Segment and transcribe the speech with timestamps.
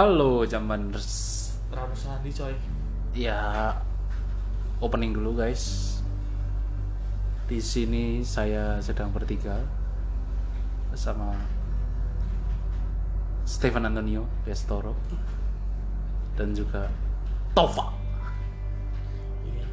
[0.00, 1.12] Halo Jamanders.
[1.68, 2.56] Rame Sandi coy.
[3.12, 3.76] Ya
[4.80, 6.00] opening dulu guys.
[7.44, 9.60] Di sini saya sedang bertiga
[10.88, 11.36] bersama
[13.44, 14.96] Stefan Antonio Pestoro
[16.32, 16.88] dan juga
[17.52, 17.92] Tova.
[19.44, 19.68] Iya.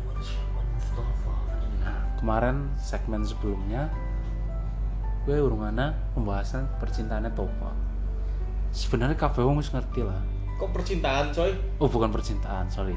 [1.88, 3.88] Nah, kemarin segmen sebelumnya
[5.24, 7.87] gue urungana pembahasan percintaannya Tova.
[8.78, 10.22] Sebenarnya kabeh wong wis ngerti lah.
[10.62, 11.50] Kok percintaan coy?
[11.82, 12.94] Oh, bukan percintaan, sorry.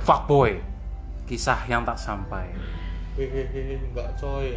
[0.00, 0.56] Fuckboy.
[1.28, 2.48] Kisah yang tak sampai.
[3.12, 4.56] Hehehe, enggak coy.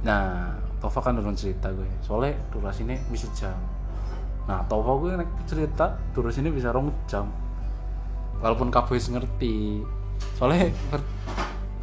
[0.00, 1.84] Nah, Tova kan urung cerita gue.
[2.00, 3.52] Soalnya durasinya bisa jam.
[4.48, 7.28] Nah, Tova gue nek cerita durasinya bisa rong jam.
[8.40, 9.84] Walaupun kabeh wis ngerti.
[10.40, 10.72] Soalnya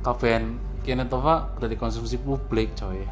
[0.02, 3.06] kabehan kene Tova udah dikonsumsi publik, coy.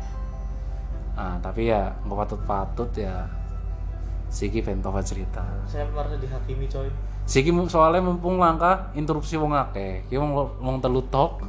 [1.13, 3.44] Nah, tapi ya nggak patut-patut ya.
[4.35, 5.47] Siki ben Tova cerita.
[5.63, 6.91] Saya merasa dihakimi coy.
[7.23, 10.03] Siki soalnya mumpung langka interupsi wong akeh.
[10.11, 11.39] Ki wong wong telu tok,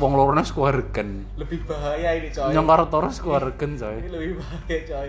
[0.00, 1.28] wong lorone sekuaregen.
[1.36, 2.56] Lebih bahaya ini coy.
[2.56, 4.00] Nyong karo Toro sekuaregen, coy.
[4.00, 5.08] Ini lebih bahaya coy.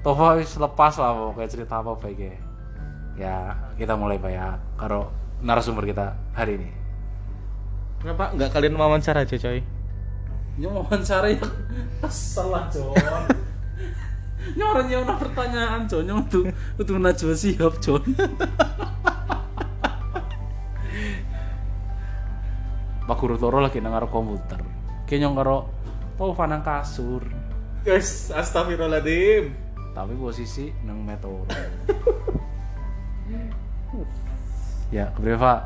[0.00, 2.18] Tova wis lepas lah pokoknya cerita apa baik
[3.16, 5.12] ya kita mulai pak ya karo
[5.44, 6.70] narasumber kita hari ini
[8.02, 9.62] Kenapa enggak kalian wawancara aja coy?
[10.58, 11.40] ini wawancara ya
[12.10, 12.92] salah Jon
[14.58, 16.44] nyoran nyoran pertanyaan Jon nyong tuh
[16.80, 18.02] tuh najwa siap Jon
[23.02, 24.62] Pak Guru Toro lagi nang karo komputer.
[25.10, 25.56] Kayak nyong karo
[26.14, 27.26] Tova nang kasur.
[27.82, 29.58] Guys, astagfirullahaladzim.
[29.92, 31.44] tapi posisi nang metoro.
[34.92, 35.60] Ya Pak.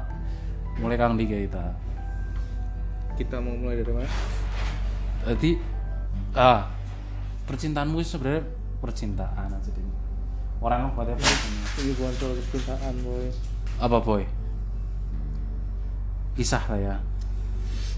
[0.78, 1.66] Mulai kang tiga kita.
[3.18, 4.10] Kita mau mulai dari mana?
[5.26, 5.58] jadi
[6.38, 6.70] ah
[7.50, 8.46] percintaanmu sebenarnya
[8.86, 9.84] percintaan aja deh.
[10.56, 11.20] Orang apa apa
[11.76, 13.26] Ini bukan soal percintaan boy.
[13.76, 14.22] apa boy?
[16.32, 16.96] Kisah lah ya.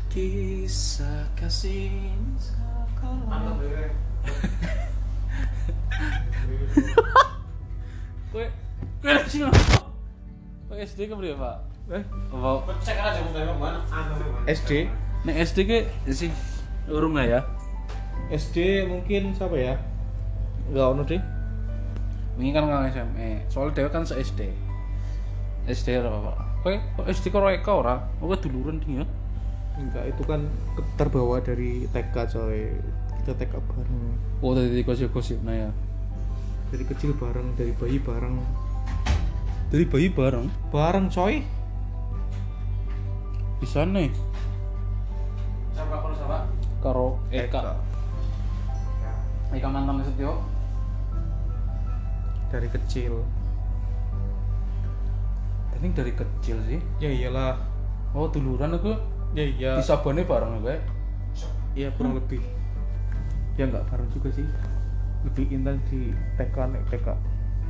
[0.08, 1.92] Kisah kasih
[8.28, 8.44] Kowe
[9.00, 9.40] kowe lagi sih
[10.68, 11.56] Kowe SD ke berapa, Pak?
[11.88, 12.76] Eh, Apa?
[14.44, 14.70] SD?
[15.24, 15.78] nek SD ke?
[16.12, 16.28] Sih
[16.86, 17.40] urung lah ya.
[18.28, 19.74] SD mungkin siapa ya?
[20.68, 21.22] Enggak ono deh.
[22.38, 23.48] Ini kan kang SMA.
[23.50, 24.40] Soalnya dewe kan se SD.
[25.68, 26.32] SD apa?
[26.64, 27.96] Kowe kok SD karo Eka ora?
[28.20, 29.06] Kowe duluran ding ya.
[29.78, 30.42] Enggak, itu kan
[30.98, 32.74] terbawa dari TK coy.
[33.22, 34.00] Kita TK bareng.
[34.42, 35.70] Oh, tadi gosip-gosip nah ya.
[36.68, 38.36] Dari kecil bareng, dari bayi bareng.
[39.68, 41.44] Dari bayi bareng Bareng coy.
[43.58, 44.06] bisa nih.
[45.74, 46.38] Siapa karo siapa?
[46.78, 47.74] Karo Eka.
[49.50, 50.57] Eka mantan Setio.
[52.48, 53.14] Dari kecil.
[55.78, 56.80] Ini dari kecil sih.
[56.98, 57.54] Ya iyalah.
[58.16, 58.96] Oh, duluran aku
[59.36, 59.72] Ya iya.
[59.76, 60.80] di Sabone bareng ya.
[61.76, 62.40] Iya kurang lebih.
[63.60, 64.46] Ya enggak bareng juga sih.
[65.26, 67.06] Lebih intens di TK nek TK.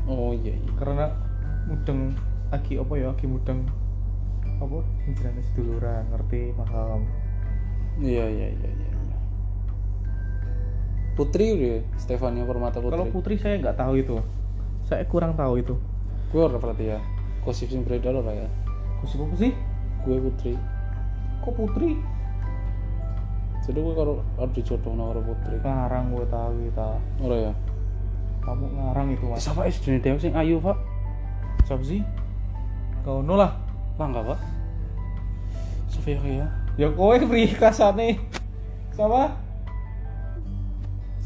[0.06, 0.72] Oh iya iya.
[0.78, 1.10] Karena
[1.66, 2.14] mudeng
[2.54, 3.10] lagi apa ya?
[3.10, 3.66] Lagi mudeng
[4.58, 4.78] apa?
[5.10, 7.02] Jenenge seduluran, ngerti, paham.
[7.98, 8.90] Iya iya iya iya.
[8.94, 9.18] iya.
[11.18, 12.94] Putri udah Stefania Permata Putri.
[12.94, 14.16] Kalau putri saya nggak tahu itu.
[14.88, 15.76] Saya kurang tahu itu.
[16.32, 16.98] gue berarti ya.
[17.44, 18.48] Gosip sing beredar ora ya.
[19.04, 19.52] Gosip apa sih?
[20.08, 20.56] Gue Putri.
[21.44, 22.00] Kok putri?
[23.68, 25.60] Jadi gue kalau harus dijodoh karo Putri.
[25.60, 26.88] Ngarang gue tahu kita.
[27.20, 27.52] Ora ya.
[28.40, 29.44] Kamu ngarang itu mas.
[29.44, 30.76] Siapa SD nih Dewa sing ayu, Pak?
[31.68, 32.00] Siapa sih?
[33.04, 33.60] Kau no lah.
[34.00, 34.40] Lah enggak, Pak.
[35.92, 36.48] Sofia ya.
[36.80, 38.16] Ya kowe beri kasane.
[38.96, 39.36] Sama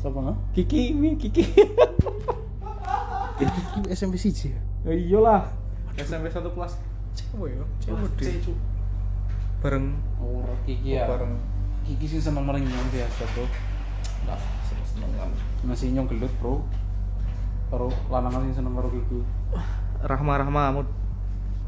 [0.03, 0.39] Siapa nggak?
[0.59, 1.47] Kiki, mi Kiki.
[3.43, 4.61] Itu SMP siji ya.
[4.87, 5.43] ya iyalah.
[5.99, 6.79] SMP satu kelas.
[7.13, 7.65] Cewek ya.
[7.83, 8.35] Cewek deh.
[9.63, 9.95] Bareng.
[10.19, 11.07] Oh, Kiki ya.
[11.07, 11.39] Bareng.
[11.83, 13.49] Kiki sih seneng merenyong biasa tuh.
[14.27, 14.39] Nah,
[14.87, 15.31] seneng kan.
[15.67, 16.63] Masih nyong gelut, Bro.
[17.73, 19.21] Karo lanangan sing seneng karo Kiki.
[20.03, 20.83] Rahma Rahma, kamu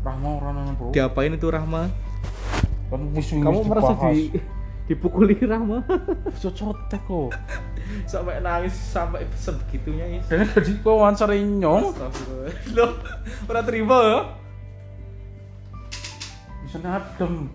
[0.05, 0.93] Rahma ora nang, Bro.
[0.93, 1.89] diapain itu Rahma?
[3.15, 4.31] Wis Kamu merasa di
[4.85, 5.81] dipukuli Rahma?
[6.37, 7.33] cocotek kok.
[8.11, 10.21] sampai nangis sampai sebegitunya ya.
[10.29, 11.85] Dene jadi kok wawancara nyong.
[12.77, 12.91] Loh,
[13.49, 14.21] ora terima ya?
[16.65, 17.49] Bisa adem.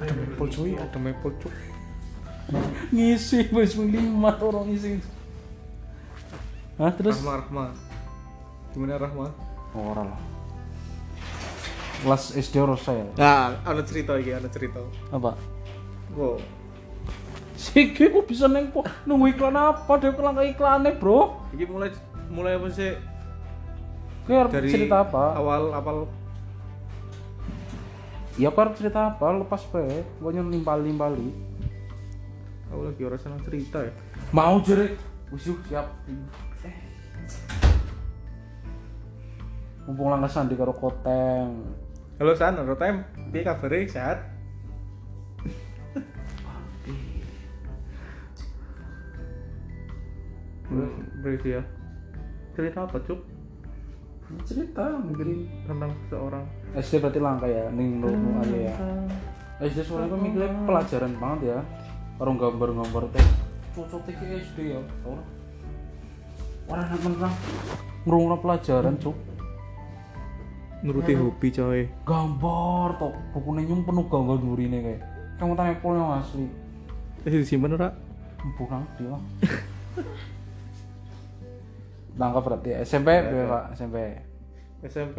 [0.00, 1.54] Ada maple cuy, ada maple cuy.
[2.90, 4.98] Ngisi wis lima orang ngisi.
[6.80, 7.20] Hah, terus?
[7.20, 7.66] Rahma Rahma.
[8.72, 9.26] Gimana Rahma?
[9.76, 10.20] Oh, ora lah.
[12.00, 13.04] Kelas SD ora saya.
[13.20, 14.80] Nah, ada cerita iki, ada cerita.
[15.12, 15.36] Apa?
[16.14, 16.42] Wow.
[17.54, 20.00] Siki kok bisa neng po nunggu iklan apa?
[20.00, 21.50] Dia kelang iklannya, Bro.
[21.52, 21.90] Iki mulai
[22.32, 22.96] mulai apa sih?
[24.30, 25.34] Harus dari cerita apa?
[25.34, 25.96] awal awal
[28.38, 29.26] Ya aku harus cerita apa?
[29.34, 31.50] Lepas pe, pokoknya nimpali-nimpali.
[32.70, 33.90] aku lagi orang senang cerita ya
[34.30, 34.94] Mau jere.
[35.34, 35.90] Wis yuk, siap.
[39.90, 41.66] Mumpung lang sandi karo koteng.
[42.20, 43.02] halo San time
[43.32, 44.29] piye kabare sehat
[51.22, 51.62] Berarti ya
[52.54, 53.20] cerita apa cuk
[54.46, 56.44] Cerita mikirin tentang seseorang
[56.78, 58.74] SD berarti langka ya ning lu aja ya.
[59.58, 61.58] SD soalnya gue mikirnya pelajaran banget ya.
[62.22, 63.26] Orang gambar-gambar teh
[63.74, 64.80] cocok teh SD ya.
[65.02, 65.26] Orang
[66.70, 67.34] orang menang
[68.06, 69.16] ngurung pelajaran cuk.
[70.80, 75.02] nuruti hobi coy Gambar tok bukunya nyum penuh gambar nurine kayak.
[75.36, 76.48] Kamu tanya pol yang asli.
[77.28, 77.88] eh disimpan ora
[78.56, 79.12] Bukan dia.
[82.18, 83.96] Langka berarti SMP ya, Pak, SMP.
[84.80, 85.18] SMP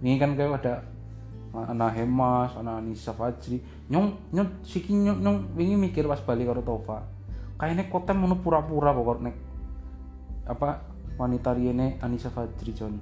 [0.00, 0.74] Ini kan kayak ada
[1.50, 3.58] anak Hemas, anak Anissa Fajri.
[3.90, 7.02] Nyong nyong siki nyong, nyong wingi mikir pas balik karo Tova.
[7.58, 9.36] Kayaknya kotem ngono pura-pura pokok nek
[10.48, 10.80] apa
[11.18, 12.94] wanita riene Anissa Fajri John.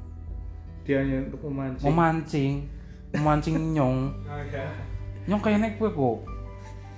[0.83, 2.53] dia hanya untuk memancing Memancing,
[3.13, 3.99] memancing nyong.
[4.25, 4.65] oh ya
[5.29, 6.25] Nyong kayaknya kue kok.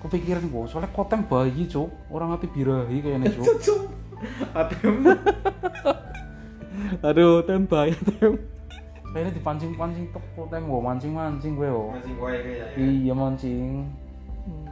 [0.00, 3.90] Kepikiran kok, soalnya kotem bayi cuk, orang hati birahi kayaknya cuk.
[4.52, 4.94] ATM
[7.00, 8.34] aduh tembak ATM
[9.10, 11.88] kayaknya dipancing-pancing tok kotem kok, mancing-mancing gue kok.
[11.92, 13.90] masih gue kayak Iya mancing.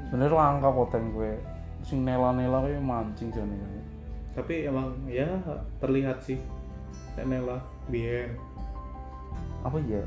[0.09, 1.35] Bener langka kotem gue.
[1.83, 3.59] Sing nela-nela kayak mancing jane.
[4.31, 5.27] tapi emang ya
[5.83, 6.39] terlihat sih
[7.19, 7.59] Nela
[7.91, 8.31] Bien
[9.67, 9.99] Apa ya?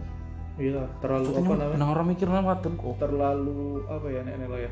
[0.56, 2.96] iya terlalu apa namanya Nang orang mikirnya wadon kok.
[2.96, 4.72] terlalu apa ya Nek Nela ya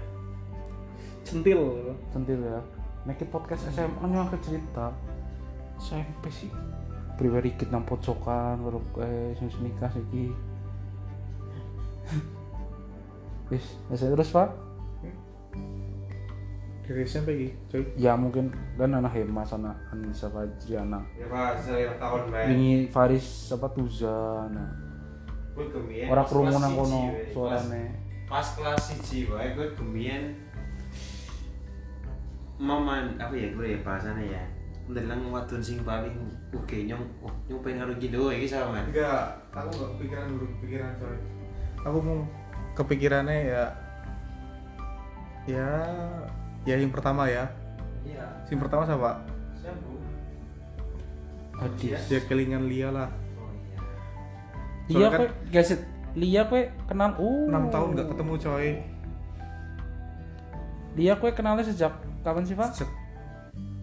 [1.27, 1.91] centil.
[2.09, 2.63] Centil ya.
[3.09, 4.93] Nek podcast SMA nya aku cerita.
[5.81, 6.53] SMP sih.
[7.17, 10.29] Pribadi kita nang pojokan baru eh sing nikah iki.
[13.49, 14.69] Wis, wis terus Pak.
[16.89, 21.61] dari SMP gitu coy Ya mungkin kan anak Hemas, anak Anissa Fajri, anak ya pak
[21.61, 24.73] saya tahun main wingi Faris apa Tuza, nah.
[25.53, 27.93] gue kemien Orang kerumunan kono suarane.
[28.25, 30.33] pas, kelas siji wae gue kemien
[32.59, 34.43] momen apa ya gue ya bahasanya ya.
[34.89, 36.13] Ndelang wadon sing paling
[36.51, 40.45] oke nyong oh, nyong pengen karo gitu iki sama man enggak aku nggak kepikiran dulu
[40.57, 41.17] kepikiran coy
[41.85, 42.19] aku mau
[42.73, 43.63] kepikirannya ya
[45.45, 45.69] ya
[46.67, 47.47] ya yang pertama ya.
[48.03, 48.25] Iya.
[48.51, 49.11] Yang pertama siapa?
[49.57, 49.89] Siapa
[51.59, 51.99] Hadis.
[52.07, 53.09] ya kelingan Lia lah.
[53.35, 53.79] Oh iya.
[54.87, 55.69] Iya Soalnya kan- guys,
[56.15, 57.13] Lia kue kenal.
[57.19, 57.47] Uh.
[57.51, 58.67] 6 tahun nggak ketemu coy.
[60.97, 61.93] Lia kue kenalnya sejak
[62.29, 62.69] kapan sih Pak?
[62.71, 62.97] Se-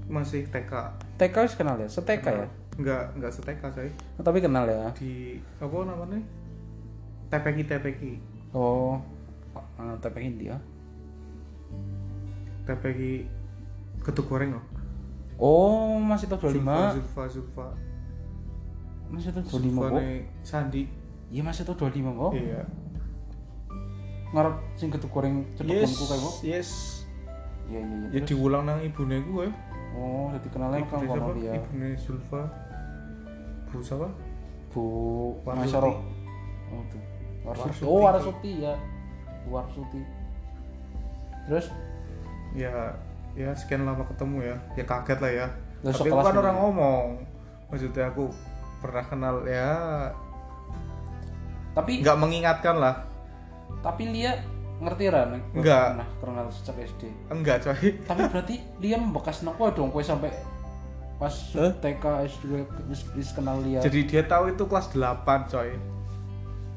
[0.07, 0.71] masih TK
[1.17, 2.47] TK wis kenal ya, seteka ya.
[2.77, 4.95] nggak nggak seteka coy Oh, tapi kenal ya.
[4.95, 6.23] di apa namanya
[7.27, 8.03] TPK TPK
[8.53, 9.03] Oh,
[9.77, 10.55] uh, TP India.
[12.65, 13.27] TPK
[14.01, 14.65] ketuk goreng loh
[15.37, 16.65] Oh, masih tahun 25.
[16.65, 17.69] Zulfa Zulfa Zulfa
[19.07, 20.03] Masih tahun 25 kok.
[20.41, 20.83] Sandi
[21.27, 22.33] Iya, masih tahun 25 kok.
[22.33, 22.63] iya
[24.29, 26.35] Ngarep sing ketuk goreng cedek yes kayak kok.
[26.43, 26.71] yes
[27.67, 28.09] Iya, iya, iya.
[28.09, 28.29] ya Terus?
[28.31, 29.47] diulang nang ibune gue
[29.93, 31.33] Oh, jadi kenalnya kan Ibune kono siapa?
[31.37, 31.53] dia.
[31.57, 32.43] ibune Zulfa
[33.67, 34.09] Bu siapa
[34.69, 34.83] Bu
[35.41, 35.65] Warsuti.
[35.67, 35.91] Masyaro.
[36.69, 37.03] Oh, tuh.
[37.43, 37.83] Warsuti.
[37.83, 38.75] Oh, Warsuti ya.
[39.47, 40.01] Warsuti.
[41.47, 41.67] Terus
[42.53, 42.73] ya
[43.33, 45.47] ya sekian lama ketemu ya ya kaget lah ya
[45.81, 46.63] Lah, tapi aku kan dulu orang ya?
[46.63, 47.05] ngomong
[47.69, 48.25] maksudnya aku
[48.79, 49.71] pernah kenal ya
[51.73, 53.05] tapi nggak mengingatkan lah
[53.81, 54.41] tapi Lia
[54.77, 56.05] ngerti ra nek Enggak.
[56.21, 57.03] pernah kenal sejak SD
[57.33, 57.97] enggak coy.
[58.05, 60.29] Tapi berarti Lia membekas nang kowe dong kowe sampai
[61.17, 61.73] pas Hah?
[61.81, 62.43] TK SD
[63.17, 65.73] wis, kenal Lia jadi dia tahu itu kelas 8 coy.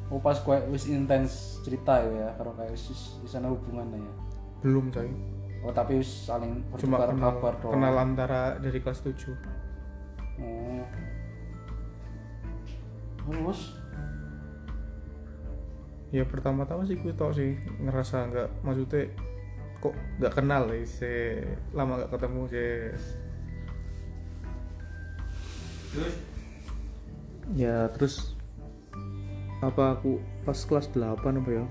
[0.10, 4.14] Oh pas kowe wis intens cerita ya karo kayak wis wis wis ana hubungannya ya.
[4.64, 5.12] Belum coy.
[5.68, 7.76] Oh tapi wis saling bertukar kenal kabar dong.
[7.76, 9.12] kenal antara dari kelas 7
[10.40, 10.88] oh.
[13.20, 13.76] Terus
[16.10, 17.54] ya pertama-tama sih gue tau sih
[17.86, 19.14] ngerasa nggak maksudnya
[19.80, 22.74] kok nggak kenal ya se lama nggak ketemu sih
[25.90, 26.16] terus?
[27.58, 28.16] Ya terus
[29.60, 31.66] apa aku pas kelas 8 apa ya?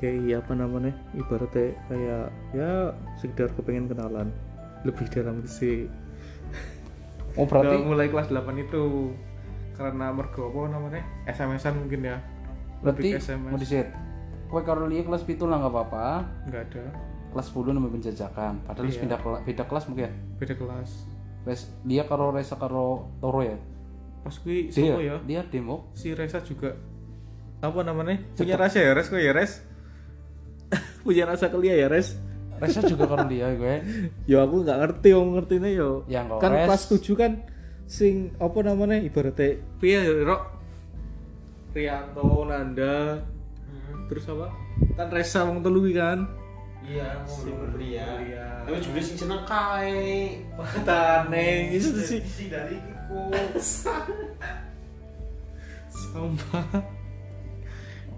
[0.00, 0.92] Kayak iya apa namanya?
[1.14, 2.26] Ibaratnya kayak
[2.56, 2.70] ya
[3.20, 4.30] sekedar kepengen kenalan.
[4.86, 5.90] Lebih dalam sih
[7.38, 9.14] oh berarti mulai kelas 8 itu
[9.74, 11.02] karena mergo apa namanya?
[11.26, 12.18] SMS-an mungkin ya
[12.80, 13.88] berarti ke mau disit.
[14.46, 16.06] Kowe karo Lia kelas pitu lah nggak apa-apa.
[16.46, 16.84] Nggak ada.
[17.30, 18.52] Kelas 10 namanya penjajakan.
[18.64, 18.98] Padahal Iya.
[18.98, 20.12] pindah kela- beda kelas mungkin ya?
[20.36, 20.90] Beda kelas.
[21.40, 23.54] Res, dia karo Resa karo Toro ya?
[24.20, 25.16] Pas kui dia siapa ya?
[25.22, 25.88] dia demo.
[25.94, 26.74] Si Reza juga.
[27.60, 28.18] Apa namanya?
[28.34, 29.06] Punya rasa ya Res?
[29.06, 29.52] Kok ya Res?
[31.04, 32.18] Punya rasa kelia ya Res?
[32.58, 33.74] Resa juga karo dia gue.
[34.26, 36.04] Ya aku nggak ngerti om ngertinya yo.
[36.06, 37.32] Yang kan Res- kelas 7 kan
[37.86, 40.42] sing apa namanya ibaratnya piye ya Rok
[41.70, 43.22] Rianto Nanda
[44.10, 44.50] terus apa?
[44.98, 46.26] Kan Reza wong telu iki kan?
[46.82, 48.46] Iya mau belia belia.
[48.66, 50.42] tapi juga sing seneng kae.
[50.82, 53.30] Tane itu tuh sih si dari iku
[56.10, 56.66] sampah.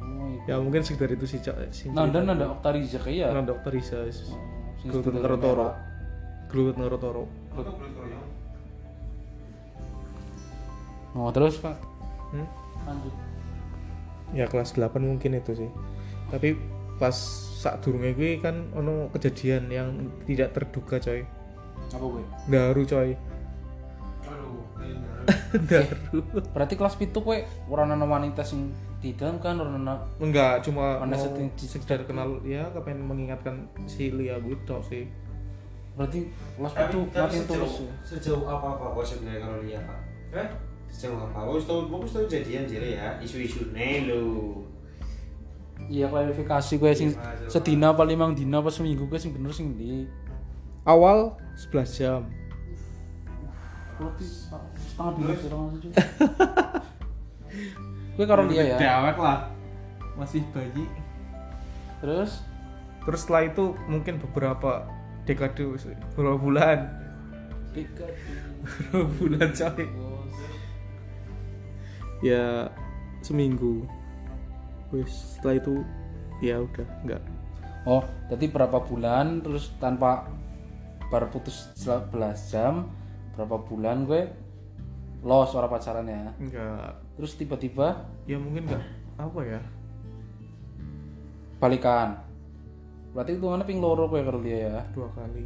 [0.01, 0.57] Oh iya.
[0.57, 1.39] ya mungkin sekitar itu sih
[1.77, 2.25] sing Nanda.
[2.25, 4.33] Nanda Oktariza kayak Nanda dokter Isa sing
[4.89, 5.77] Gelut sedulur karo Toro merah.
[6.49, 8.31] Gelut karo Toro aku belum kroyong
[11.13, 11.77] oh terus pak.
[12.33, 12.49] Hmm?
[12.89, 13.15] lanjut
[14.33, 15.71] ya kelas 8 mungkin itu sih.
[16.33, 16.57] Tapi
[16.97, 17.15] pas
[17.63, 19.89] saat durungnya gue kan ono kejadian yang
[20.27, 21.23] tidak terduga coy.
[21.95, 23.11] Apa gue daru coy.
[25.71, 26.19] Daru.
[26.51, 30.99] Berarti kelas pitu gue orang ana wanita sing di dalam kan orang ana enggak cuma
[30.99, 31.15] Mana
[31.55, 35.07] sekedar kenal ya kepengen mengingatkan si Lia gitu sih.
[35.95, 36.27] Berarti
[36.59, 40.01] kelas pitu tapi mati tulus sejauh, apa apa kok sebenarnya kalau lihat pak?
[40.35, 40.49] Eh
[40.93, 41.49] sejauh apa?
[41.49, 43.09] Bagus tahu bagus tahu jadian jadi ya.
[43.25, 44.61] Isu-isu nih lo
[45.91, 47.11] iya klarifikasi gue sing
[47.51, 50.07] sedina apa limang dina apa seminggu gue sing bener sing di
[50.87, 52.23] awal 11 jam.
[53.99, 55.13] Berarti setengah
[58.17, 58.77] gue karo dia ya.
[58.79, 59.49] Dewek lah.
[60.19, 60.85] Masih bayi.
[62.05, 62.45] Terus?
[63.03, 64.87] Terus setelah itu mungkin beberapa
[65.25, 65.65] dekade
[66.15, 66.79] beberapa bulan.
[67.73, 68.05] Tiga
[68.63, 70.12] beberapa bulan coy
[72.23, 72.71] ya
[73.21, 73.85] seminggu.
[74.95, 75.75] Wis setelah itu
[76.39, 77.23] ya udah enggak.
[77.83, 80.31] Oh jadi berapa bulan terus tanpa
[81.11, 82.09] baru putus 11
[82.49, 82.89] jam
[83.37, 84.31] berapa bulan gue
[85.23, 86.99] los orang pacarannya enggak.
[87.19, 88.07] Terus tiba-tiba?
[88.25, 88.85] Ya mungkin enggak.
[89.19, 89.61] Apa ya?
[91.59, 92.19] Balikan.
[93.13, 94.79] Berarti itu mana ping loro gue karo dia ya?
[94.97, 95.45] Dua kali.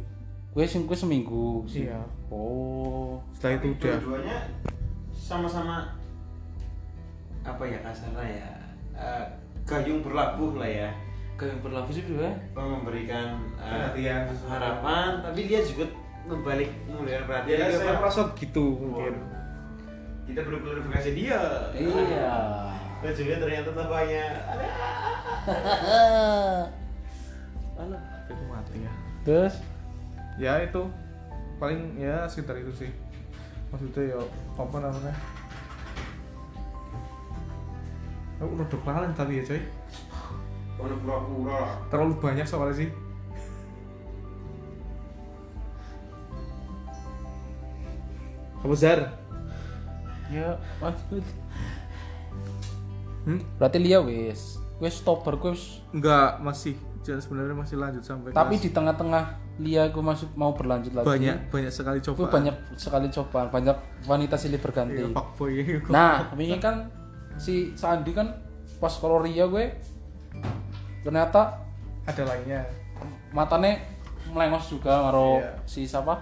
[0.55, 1.85] Gue sing gue seminggu sih?
[1.85, 2.01] Iya.
[2.31, 3.21] Oh.
[3.35, 3.95] Setelah itu udah.
[4.01, 4.37] dua-duanya
[5.13, 5.96] sama-sama
[7.47, 8.49] apa ya kasarnya ya
[8.99, 9.23] eh,
[9.63, 10.89] gayung berlabuh lah ya.
[11.37, 14.21] Kayak yang berlaku sih gue memberikan eh, Perhatian.
[14.49, 15.85] harapan tapi dia juga
[16.27, 19.15] membalik memberikan perhatian ya juga, saya merasa begitu mungkin.
[20.27, 21.39] Kita perlu klarifikasi dia.
[21.71, 22.35] Iya.
[22.99, 24.67] Dan juga ternyata tambahnya ada.
[27.77, 28.01] Alah.
[28.27, 28.91] itu mati ya?
[29.23, 29.55] Terus?
[30.41, 30.83] Ya itu.
[31.61, 32.91] Paling ya sekitar itu sih.
[33.71, 34.19] Maksudnya ya
[34.57, 35.13] apa namanya
[38.37, 39.61] aku udah kelalan tapi ya coy.
[40.77, 41.61] Ono pura-pura.
[41.89, 42.89] Terlalu banyak soalnya sih.
[48.57, 49.01] Apa Zar?
[50.27, 51.23] ya maksud
[53.23, 53.39] Hmm?
[53.55, 58.63] berarti Lia wis gue stopper gue wis Enggak, masih sebenarnya masih lanjut sampai tapi kelas-
[58.63, 59.23] di tengah-tengah
[59.57, 61.07] Lia gue masih mau berlanjut lagi.
[61.07, 64.99] Banyak banyak sekali coba banyak sekali coba banyak wanita silih berganti.
[64.99, 65.81] Iya, fuckboy.
[65.87, 66.91] Nah ini kan
[67.37, 68.33] si Sandi kan
[68.77, 69.65] pas kalau Ria gue
[71.01, 71.61] ternyata
[72.03, 72.61] ada lainnya.
[73.29, 73.77] matanya
[74.27, 75.51] melengos juga karo Iya.
[75.63, 76.19] si siapa?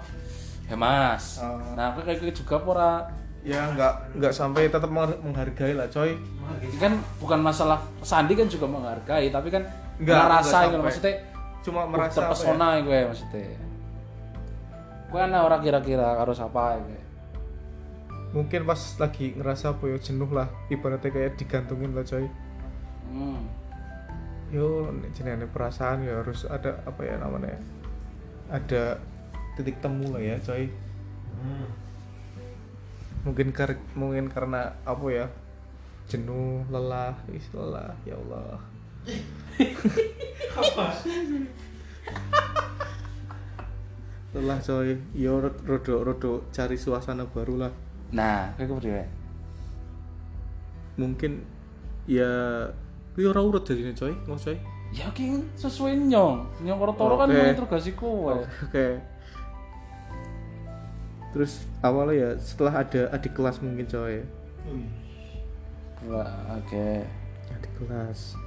[0.65, 1.39] Hemas.
[1.39, 1.61] Oh.
[1.73, 2.91] nah gue kayak gitu juga pora
[3.41, 6.17] ya nggak nggak sampai tetap mengha- menghargai lah coy.
[6.59, 9.61] Ini kan bukan masalah Sandi kan juga menghargai tapi kan
[9.95, 11.13] Nggak, nggak nggak rasa gitu maksudnya
[11.61, 12.17] cuma uh, merasa apa ya?
[12.17, 13.45] terpesona gue maksudnya.
[15.05, 16.99] Gue kan orang kira-kira harus apa gue
[18.35, 20.51] mungkin pas lagi ngerasa apa ya jenuh lah.
[20.67, 22.27] Ibaratnya kayak digantungin lah coy.
[23.05, 23.47] Hmm.
[24.53, 27.55] yo jenenge perasaan ya harus ada apa ya namanya?
[27.55, 27.59] Ya,
[28.59, 28.83] ada
[29.55, 30.67] titik temu lah ya coy.
[33.23, 35.25] Mungkin kar mungkin karena apa ya?
[36.11, 38.59] Jenuh lelah is lelah ya Allah.
[44.35, 44.99] Lelah coy.
[45.15, 49.03] Yo rodo rodo cari suasana baru lah nah kayak gue berdua
[50.95, 51.31] mungkin
[52.05, 52.31] ya
[53.17, 54.57] kuwi ora urut jadi coy mau coy
[54.93, 57.35] ya ki sesuai nyong nyong karo toro kan Oke.
[57.35, 59.15] menginterogasi kowe Oke.
[61.35, 64.23] Terus awalnya ya setelah ada adik kelas mungkin coy.
[66.07, 67.03] Wah, oke
[67.51, 68.39] Adik kelas.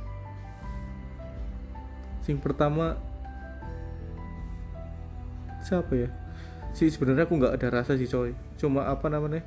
[2.24, 2.96] Sing pertama
[5.60, 6.08] siapa ya?
[6.72, 8.32] Sih sebenarnya aku nggak ada rasa sih coy.
[8.58, 9.40] Cuma apa namanya?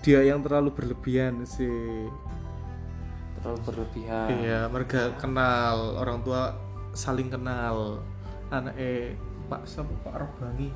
[0.00, 2.06] Dia yang terlalu berlebihan sih.
[3.42, 6.54] terlalu berlebihan Iya, mereka kenal orang tua
[6.94, 7.98] saling kenal.
[8.54, 9.18] Anak eh
[9.50, 10.70] Pak siapa Pak Robani.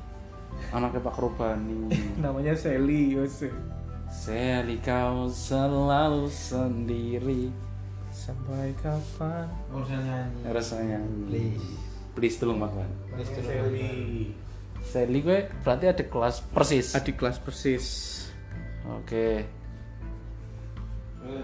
[0.73, 1.91] anaknya Pak Robani
[2.23, 3.45] Namanya Sally, yos.
[4.07, 7.51] Sally kau selalu sendiri
[8.07, 10.97] sampai kapan urusan nyanyi rasanya
[11.29, 11.69] please
[12.17, 14.33] please tolong makan please Sally
[14.87, 16.95] Sally gue berarti ada kelas persis?
[16.95, 17.85] Adik kelas persis.
[18.87, 19.43] Oke.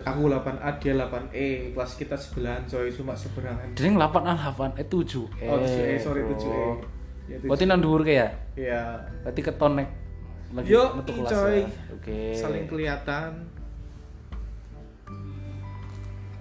[0.07, 2.87] Aku 8A dia 8E kelas kita sebelahan coy.
[2.89, 3.75] Cuma seberangan.
[3.75, 5.47] Dering 8 A 8 E 7 E.
[5.51, 6.79] Oh 7E sorry 7E bro.
[7.27, 8.27] ya, Berarti nang dhuwur ke ya?
[8.55, 8.81] ya
[9.21, 9.89] Berarti keton nek
[10.53, 11.57] lagi Yo, metu kelas coy.
[11.59, 11.67] ya.
[11.91, 12.17] Oke.
[12.31, 13.31] saling kelihatan.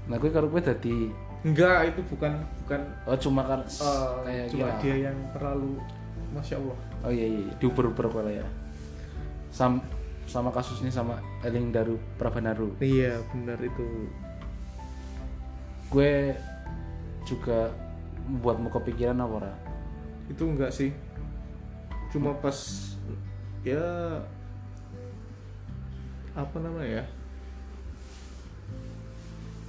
[0.02, 0.98] Nah, gue karo gue dadi
[1.42, 2.80] enggak itu bukan bukan.
[3.02, 4.78] Oh cuma kan eh, kayak cuma gila.
[4.78, 5.74] dia yang terlalu
[6.30, 8.46] masya Allah Oh iya iya, diuber-uber kok ya.
[9.50, 9.82] Sam
[10.26, 12.78] sama kasusnya sama Eling Daru Prabanaru.
[12.78, 14.08] iya benar itu.
[15.90, 16.32] Gue
[17.26, 17.74] juga
[18.30, 19.52] membuatmu kepikiran apa ora?
[20.30, 20.90] itu enggak sih.
[22.14, 22.56] Cuma pas
[23.66, 23.82] ya
[26.32, 27.04] apa namanya ya?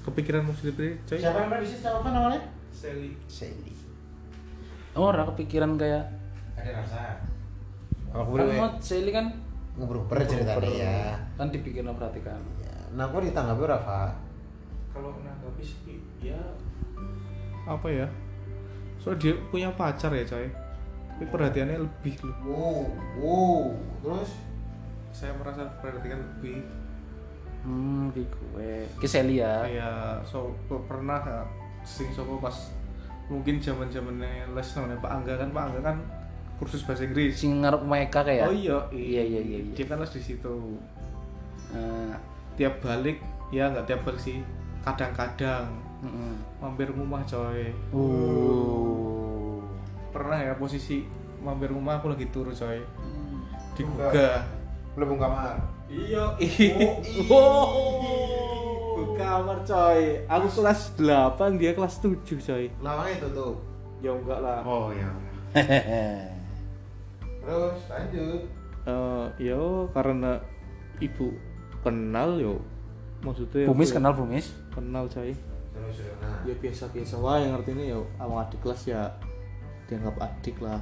[0.04, 1.20] Kepikiran mau sendiri coy.
[1.20, 2.42] Siapa yang di situ apa namanya?
[2.72, 3.16] Sally.
[3.28, 3.74] Sally.
[4.94, 6.23] Oh, ora kepikiran kayak
[6.58, 7.20] ada rasa.
[8.14, 9.34] Aku kan mau Sally kan
[9.74, 10.98] ngobrol ceritanya ya
[11.34, 12.38] kan dipikirin perhatikan.
[12.62, 14.12] Ya, nah aku ditanggapi ora Pak?
[14.94, 16.38] Kalau menanggapi sih ya
[17.66, 18.08] apa ya?
[19.02, 20.48] Soalnya dia punya pacar ya coy.
[21.14, 22.38] Tapi perhatiannya lebih loh.
[22.46, 22.82] Wow
[23.18, 23.62] wow.
[24.06, 24.32] Terus?
[25.10, 26.62] Saya merasa perhatikan lebih.
[27.66, 28.86] Hmm, ki gue.
[29.02, 29.66] Ki Sally ya.
[29.66, 31.42] kayak so pernah ya,
[31.82, 32.54] sing sopo pas
[33.32, 35.50] mungkin zaman zamannya les namanya Pak Angga kan.
[35.50, 35.98] Pak Angga kan
[36.60, 37.36] kursus bahasa Inggris.
[37.38, 38.50] Sing ngarep mereka kayak.
[38.50, 39.22] oh iya Iya.
[39.26, 39.58] Iya iya.
[39.64, 39.74] iya.
[39.76, 40.56] dia kan les di situ.
[41.74, 42.14] Eh,
[42.56, 43.18] tiap balik
[43.50, 44.40] ya nggak tiap balik sih.
[44.84, 45.70] Kadang-kadang.
[46.04, 46.36] Mm-mm.
[46.60, 47.72] mampir rumah coy.
[47.96, 49.64] Uh.
[50.12, 51.08] pernah ya posisi
[51.40, 52.84] mampir rumah aku lagi turu coy.
[53.74, 54.44] Digugah.
[55.00, 55.58] Belum kamar?
[55.88, 56.36] Iya.
[57.32, 57.66] Oh,
[59.00, 60.28] buka kamar coy.
[60.28, 62.68] Aku kelas 8 dia kelas 7 coy.
[62.84, 63.64] Lawangnya tutup.
[64.04, 64.60] Ya enggak lah.
[64.68, 65.08] Oh ya
[67.44, 68.42] terus lanjut.
[68.84, 70.40] Eh, yo karena
[71.00, 71.32] ibu
[71.84, 72.56] kenal yo.
[73.24, 74.48] Maksudnya Bumis aku- kenal Bumis?
[74.72, 75.32] kenal coy
[75.74, 79.08] terus terus nah ya biasa biasa wah yang ngerti ini ya awang adik kelas ya.
[79.88, 80.80] Dianggap adik lah.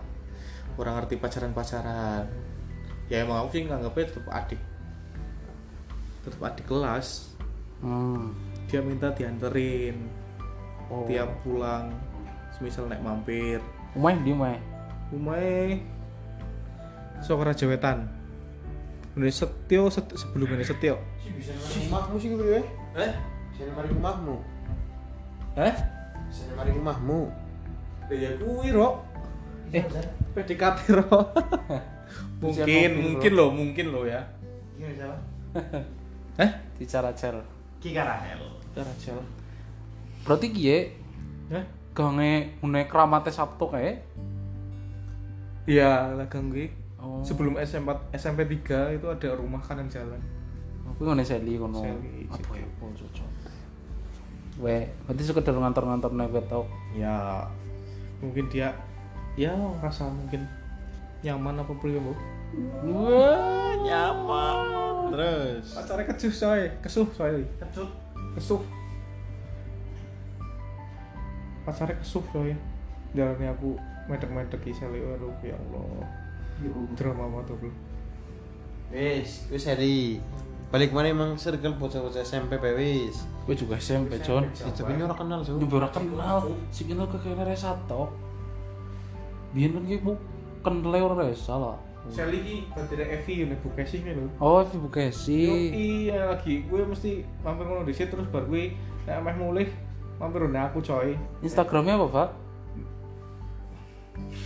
[0.75, 2.25] Orang ngerti pacaran pacaran
[3.07, 4.61] ya emang aku sih nganggapnya tetap adik.
[6.23, 7.33] Tetap adik kelas.
[7.81, 8.33] Hmm.
[8.69, 10.07] dia minta dianterin.
[10.87, 11.03] Oh.
[11.07, 11.91] tiap pulang
[12.51, 13.59] semisal naik mampir.
[13.95, 14.57] Umay di umay.
[15.11, 15.83] umai
[17.21, 18.09] sok Raja Wetan.
[19.11, 20.97] Ini setio set, sebelum ini setio.
[21.21, 22.59] Sih bisa mari rumahmu sih gue
[22.97, 23.13] eh?
[23.53, 24.35] Bisa mari rumahmu.
[25.59, 25.75] Eh?
[26.31, 27.21] Bisa mari rumahmu.
[28.11, 29.05] Ya kuwi ro.
[29.71, 29.85] Eh.
[30.33, 31.07] PDKT ro.
[32.41, 34.25] Mungkin mungkin lo mungkin lo ya.
[34.75, 35.17] Gimana siapa
[36.41, 36.51] eh?
[36.81, 37.37] Di cara cel.
[37.77, 38.41] Ki Karahel
[38.73, 39.17] Rachel
[40.25, 40.77] Berarti kiye?
[41.53, 41.65] Eh?
[41.93, 44.01] Gange ngene kramate Sabtu kae.
[45.69, 47.17] iya lagang gue Oh.
[47.25, 50.21] sebelum SMP SMP 3 itu ada rumah kanan jalan
[50.91, 51.81] Aku ngene Sally kono.
[51.81, 53.29] Apa ya apa cocok.
[54.61, 56.67] We, berarti sekedar ngantor-ngantor nek tau.
[56.93, 57.41] ya
[58.21, 58.69] mungkin dia
[59.33, 60.45] ya rasa mungkin
[61.25, 62.13] nyaman apa priyo bu
[62.85, 65.09] Wah, nyaman.
[65.15, 67.89] terus pacarnya kecuh coy kesuh coy kecut
[68.37, 68.61] kesuh
[71.65, 72.53] pacarnya kesuh coy
[73.17, 73.73] jalannya aku
[74.05, 76.05] medek-medek di seli aduh ya Allah
[76.93, 77.75] drama banget tuh belum
[78.91, 80.19] wis wis hari
[80.71, 84.45] balik mana emang circle bocah-bocah SMP pe wis Gue juga SMP, John.
[84.53, 88.13] itu ini orang kenal su Nyoba ora kenal, si kenal ke kene resa tok.
[89.51, 90.15] Biyen kan gue
[90.61, 91.77] kenal ora resa lah.
[92.13, 95.69] Sally ini batirnya Evi ini buka sih nih lo Oh, Ibu Kesi.
[95.73, 98.73] iya lagi gue mesti mampir ngono di situ terus baru gue
[99.05, 99.69] nek mulih
[100.17, 102.29] mampir ngono aku coy Instagramnya apa, Pak?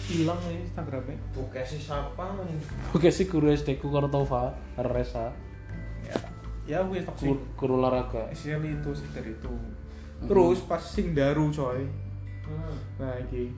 [0.05, 2.57] Hilang nih Instagramnya buka sih siapa nih
[2.89, 5.33] Ibu Kesi guru SD ku Tova, Resa.
[6.01, 6.17] ya
[6.65, 8.29] ya gue toksik Guru, guru olahraga.
[8.31, 9.53] Sally itu sekitar itu
[10.21, 11.85] terus pas sing daru coy
[12.45, 12.77] Hmm.
[12.95, 13.49] nah iki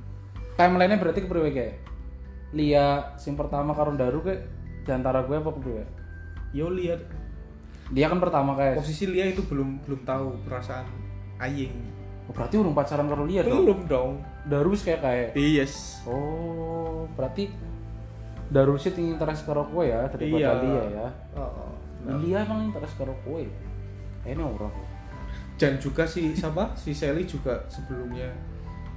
[0.56, 1.76] Timeline-nya berarti kepriwe kayak?
[2.56, 4.32] Lia sing pertama karo Daru ke
[4.82, 5.84] di antara gue apa kepriwe?
[6.52, 7.04] yo lihat
[7.88, 8.80] Dia kan pertama kayak.
[8.80, 10.88] posisi Lia itu belum belum tahu perasaan
[11.38, 11.97] Aying Oh,
[12.30, 13.64] berarti urung pacaran karo Lia dong.
[13.64, 14.12] belum dong
[14.44, 15.30] Daru wis kayak kayak.
[15.34, 17.48] yes Oh, berarti
[18.48, 20.62] Daru sih tinggi interest karo kowe ya daripada Iya.
[20.62, 21.08] Lia ya.
[21.34, 21.72] oh, oh.
[22.18, 23.44] Lia emang interest karo kowe.
[24.22, 24.86] Kayaknya ora kok.
[25.56, 28.30] dan juga si siapa si Sally juga sebelumnya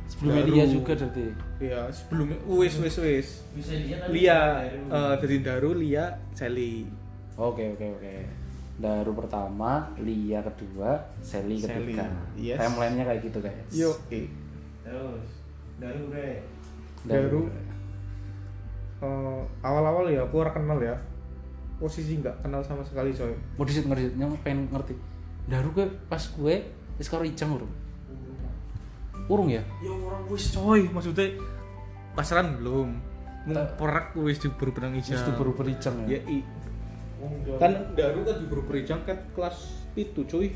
[0.07, 0.53] Sebelumnya Daru.
[0.53, 1.27] Lia juga berarti.
[1.59, 6.85] ya sebelumnya wis wis wis bisa lihat Lia eh, dari Daru Lia Sally
[7.35, 8.15] Oke oke oke.
[8.81, 12.09] Daru pertama, Lia kedua, Sally Sally, ketiga.
[12.33, 12.57] yes.
[12.57, 13.69] Timelinenya kayak gitu guys.
[13.71, 13.93] yo
[14.81, 15.29] terus
[15.77, 16.41] daru bre
[17.05, 17.41] Daru.
[19.01, 20.93] Eh, awal-awal ya aku ora kenal ya
[21.81, 24.13] posisi nggak kenal sama sekali coy Mau disit ngerti,
[24.45, 24.93] pengen ngerti.
[25.49, 26.55] Daru gue pas gue
[27.01, 27.73] wis karo Ijang urung.
[29.25, 29.65] Urung ya?
[29.81, 31.33] ya orang wis coy maksudnya
[32.13, 32.93] pasaran belum
[33.49, 36.17] mau perak wis diburu benang Wis ijang diburu Ijang ya.
[36.17, 36.45] ya i
[37.61, 40.49] kan daru kan diburu ijang kan kelas itu cuy.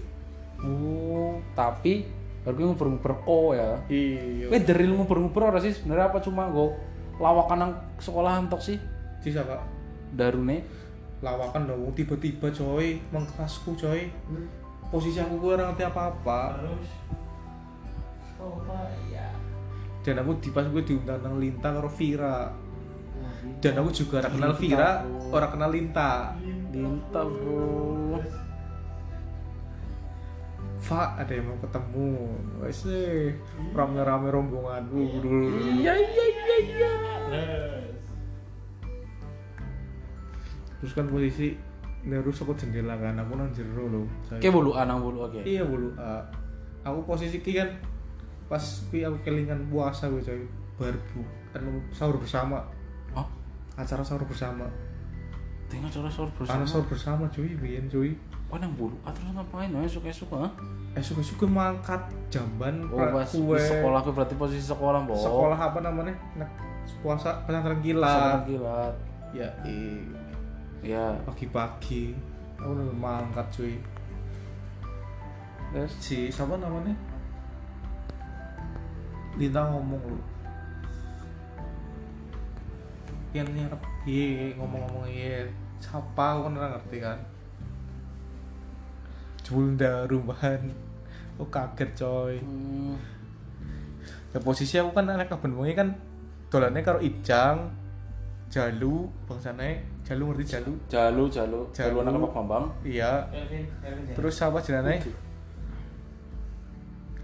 [0.65, 2.09] Oh, tapi
[2.45, 3.81] baru gue nguber-nguber oh ya.
[3.89, 4.49] iya.
[4.49, 6.77] Gue dari ilmu nguber-nguber ora sih sebenarnya apa cuma gue
[7.21, 8.77] lawakan nang sekolahan tok sih?
[9.25, 9.65] Bisa kak
[10.13, 10.65] Darune.
[11.25, 14.13] Lawakan dong tiba-tiba coy mengkelasku coy.
[14.93, 16.41] Posisi aku gue orang ngerti apa-apa.
[16.61, 16.91] Terus
[18.45, 19.29] oh pak ya
[20.05, 22.53] dan aku di pas gue diundang nang Linta karo Vira.
[23.61, 24.91] Dan aku juga orang kenal Vira
[25.33, 26.37] orang kenal Linta
[26.75, 28.19] Linta bro.
[30.83, 32.11] Fa ada yang mau ketemu.
[32.67, 33.31] Wes deh
[33.73, 35.55] rame-rame rombonganku dulu.
[35.79, 36.93] Iya iya iya iya.
[40.83, 41.55] Terus kan posisi
[42.05, 45.41] Neru saka jendela kan aku nang jero loh Kayak bulu anang bulu oke.
[45.41, 46.21] iya bulu ah.
[46.85, 47.73] aku posisi ki kan
[48.45, 48.61] pas
[48.93, 50.45] ki aku kelingan puasa gue coy.
[50.77, 51.23] Barbu
[51.57, 52.61] anu sahur bersama.
[53.17, 53.25] Oh,
[53.79, 54.69] acara sahur bersama
[55.75, 56.65] tinggal cara sahur karena bersama.
[56.65, 58.15] sahur bersama cuy biyen cuy
[58.47, 58.95] Oh, nang bulu.
[59.03, 59.67] Ah, terus ngapain?
[59.69, 60.47] Oh, suka suka.
[60.95, 61.99] eh suka suka mangkat
[62.31, 65.19] jamban Oh, pas kue sekolah gue berarti posisi sekolah, Bo.
[65.19, 66.47] sekolah apa namanya nak
[67.03, 68.95] puasa pesantren kilat kilat.
[69.35, 69.99] ya eh
[70.85, 72.13] Ya, pagi-pagi
[72.55, 73.75] aku udah mangkat cuy
[75.73, 76.95] terus si siapa namanya
[79.35, 80.21] Lintang ngomong lu
[83.35, 85.43] yang nyerap iya ngomong-ngomong iya
[85.83, 86.25] siapa?
[86.37, 87.19] Aku kan ora ngerti kan.
[89.45, 90.73] Julda rumahan.
[91.37, 92.39] Aku kaget coy.
[92.39, 92.95] Hmm,
[94.31, 95.89] ya posisi aku kan anak kaben wengi kan
[96.51, 97.71] dolannya karo Ijang
[98.47, 100.73] Jalu bangsane Jalu ngerti Jalu?
[100.87, 101.61] Jalu jalu.
[101.75, 102.07] Jalu Jalu.
[102.07, 102.65] anak Pak Bambang.
[102.87, 103.27] iya.
[103.35, 104.15] Ya?
[104.15, 105.03] terus siapa jenenge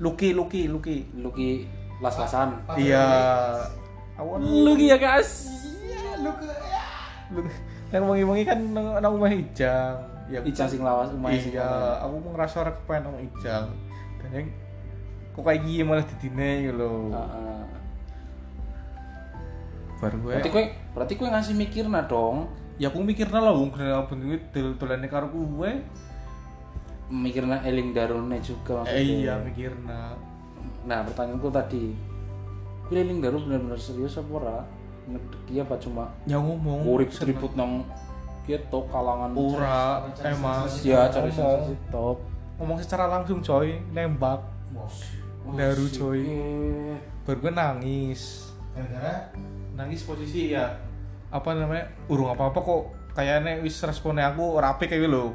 [0.01, 0.33] Luki.
[0.33, 1.51] Luki Luki Luki.
[2.01, 2.57] Las-lasan.
[2.81, 3.07] iya.
[4.17, 5.47] Aku kan Luki ya, guys.
[7.31, 7.53] Luki
[7.91, 9.95] yang wengi-wengi kan nang omah Ijang
[10.31, 11.19] ya Ijang sing lawas sing
[11.51, 13.67] iya aku mau ngerasa ora kepengen nang Ijang
[14.23, 14.47] dan yang
[15.31, 17.63] kok kayak gini malah didine gitu loh Heeh.
[20.01, 20.65] baru gue Berarti kowe
[20.97, 22.49] berarti kowe ngasih mikirna dong.
[22.81, 24.39] ya aku mikirnya lah wong kena ben kuwi
[24.79, 25.71] dolane karo gue
[27.11, 29.35] Mikirna eling darune juga eh, iya maksudnya.
[29.43, 30.01] mikirnya
[30.81, 31.93] Nah, pertanyaanku tadi,
[32.89, 34.59] kowe eling daru bener-bener serius apa ora?
[35.11, 36.87] Ngedeki apa cuma ya ngomong.
[36.87, 37.83] urip tribut nang
[38.47, 42.19] gitu kalangan ora emang ya cari sensasi top
[42.61, 44.45] ngomong secara langsung coy nembak.
[45.57, 46.21] Daru, coy.
[47.25, 48.53] baru gue nangis.
[48.77, 49.33] Gara-gara
[49.73, 50.77] nangis posisi ya?
[51.33, 51.89] Apa namanya?
[52.13, 52.93] Urung apa apa kok.
[53.17, 55.31] Kayaknya wis responnya aku rapi kayak gitu loh.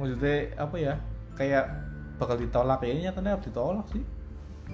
[0.00, 0.94] Maksudnya apa ya?
[1.36, 1.68] Kayak
[2.16, 2.80] bakal ditolak.
[2.80, 4.02] Kayaknya harus ditolak sih.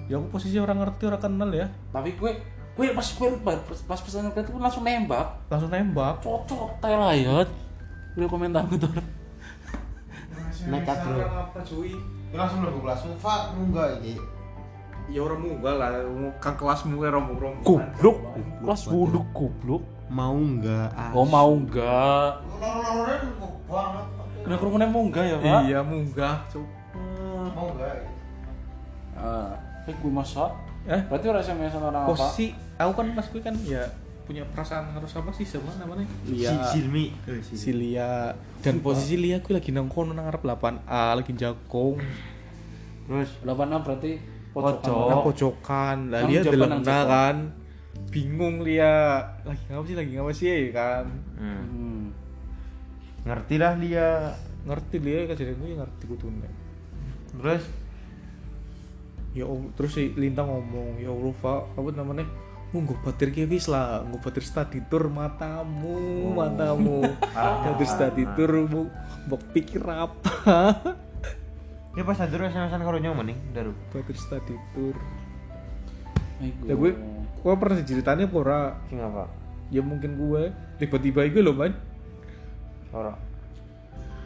[0.07, 1.67] Ya aku posisi orang ngerti orang kenal ya.
[1.91, 2.31] Tapi gue
[2.77, 5.27] gue pas gue pas, pas pesan itu gue langsung nembak.
[5.47, 6.21] Langsung nembak.
[6.21, 7.47] Cocok lah ya.
[8.17, 8.87] Udah komentar gitu.
[10.67, 11.95] Nekat, apa cuy?
[12.29, 14.21] Dia langsung mlebu kelasmu Pak munggah iki
[15.09, 15.89] ya orang munggah lah.
[16.37, 18.17] Ke kelasmu kayak rombong rombong goblok
[18.61, 19.83] kelas bulu goblok.
[20.09, 22.41] Mau enggak oh mau enggak
[24.41, 25.61] kena kerumunan mau enggak ya pak?
[25.69, 26.35] Iya munggah.
[27.53, 27.93] Mau enggak
[29.19, 29.51] ah
[29.89, 30.53] eh gue masak
[30.87, 31.01] eh?
[31.09, 32.11] Berarti orang SMS sama orang apa?
[32.15, 32.45] Posisi
[32.79, 33.83] aku kan pas gue kan ya
[34.29, 36.05] punya perasaan harus apa sih sama namanya?
[36.29, 37.09] Lia Silmi
[37.41, 38.31] si Lia.
[38.61, 41.97] Dan posisi Lia gue lagi nang kono nang arep 8A lagi jagong.
[43.09, 43.29] Terus?
[43.41, 44.11] 86 berarti
[44.53, 44.81] Pojok.
[44.81, 45.97] pojokan nang pojokan.
[46.13, 46.81] Lah Lia jawaban.
[46.85, 47.35] kan.
[48.13, 49.25] Bingung Lia.
[49.43, 51.05] Lagi ngapa sih lagi ngapa sih kan?
[51.35, 52.13] Hmm.
[53.19, 54.31] ngerti lah dia
[54.63, 56.49] ngerti Lia kejadian gue ngerti kudune
[57.35, 57.63] terus
[59.37, 62.25] ya om terus si Lintang ngomong ya Allah Pak apa namanya
[62.69, 67.01] Munggu batir ki wis lah, nggo batir study tour matamu, matamu.
[67.65, 68.85] Batir study tour mu
[69.25, 70.77] mbok pikir apa?
[71.97, 74.93] dia pas adur SMS-an karo nyong maning daru batir study tour.
[76.69, 76.93] Ya gue,
[77.41, 78.61] gue pernah ceritanya apa ora?
[78.85, 79.25] sing apa
[79.73, 81.73] Ya mungkin gue tiba-tiba gue loh man.
[82.93, 83.17] ora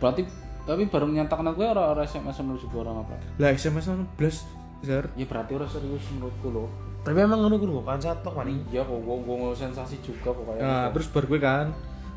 [0.04, 0.28] berarti
[0.68, 5.08] tapi baru nyatakan aku orang orang SMS menurut juga orang apa Lah SMS 16 Zar.
[5.13, 6.67] ya berarti orang serius menurutku loh.
[7.02, 8.63] Tapi emang ngono kudu kan satu maning.
[8.67, 10.91] Iya kok gue gue sensasi juga kok kayak Nah, gitu.
[10.93, 11.65] terus baru gue kan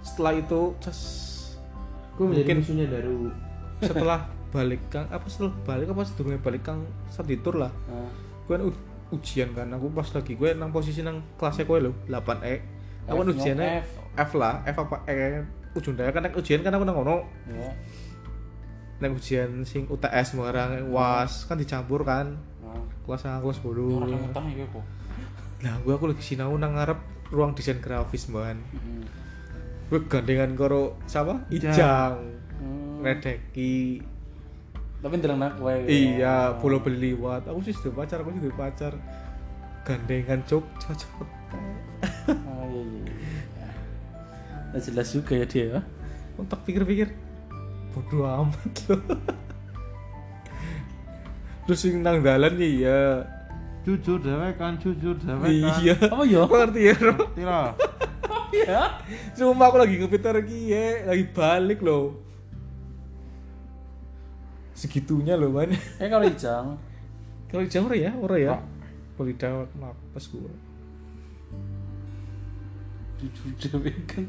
[0.00, 1.00] setelah itu ces.
[2.14, 3.18] Gue menjadi Mungkin- musuhnya Daru.
[3.78, 7.70] setelah balik kang apa setelah balik apa sedurunge balik kang saditur lah.
[7.84, 8.08] Nah,
[8.40, 11.92] gue kan u- ujian kan aku pas lagi gue nang posisi nang kelasnya gue lo
[12.06, 12.56] 8 e.
[13.04, 13.88] Aku kan ujiannya F.
[14.16, 15.44] F lah F apa E.
[15.72, 17.70] Ujung daya kan ujian kan aku nang ngono ya
[18.96, 22.40] nang ujian sing UTS sembarang was kan dicampur kan
[23.06, 24.84] kelas A kelas bodoh orang yang utang ya kok
[25.56, 26.98] nah gue aku lagi sinau nang ngarep
[27.30, 29.06] ruang desain grafis man Hmm.
[29.86, 31.46] gue gandengan karo siapa?
[31.46, 32.18] Ijang.
[32.58, 32.98] Hmm.
[33.06, 34.02] Redeki.
[34.98, 38.92] Tapi ndeleng nak kowe iya pulau beli liwat aku sih sudah pacar aku sudah pacar.
[39.86, 41.26] Gandengan cok cocok
[42.50, 43.68] oh iya iya iya.
[44.74, 45.80] Nah, jelas juga ya dia ya?
[46.34, 47.14] Untuk pikir-pikir.
[47.94, 49.00] Bodoh amat loh
[51.66, 53.26] terus yang nang dalan iya
[53.86, 55.78] Jujur dewek kan, jujur dewek kan.
[55.78, 57.62] iya apa ya Kok ngerti ya bro Tira.
[58.50, 58.82] ya
[59.38, 62.18] Cuma aku lagi ngepitar lagi ya, lagi balik loh.
[64.74, 65.70] Segitunya loh man.
[66.02, 66.66] eh kalau ijang
[67.46, 68.54] Kalau di Jawa ya, ora ya.
[69.14, 70.50] Kalau di Jawa napas gua.
[73.16, 73.48] jujur
[73.80, 74.26] dewe kan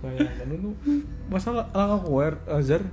[0.00, 0.70] Bayangkan itu
[1.26, 2.84] masalah aku wear Azhar.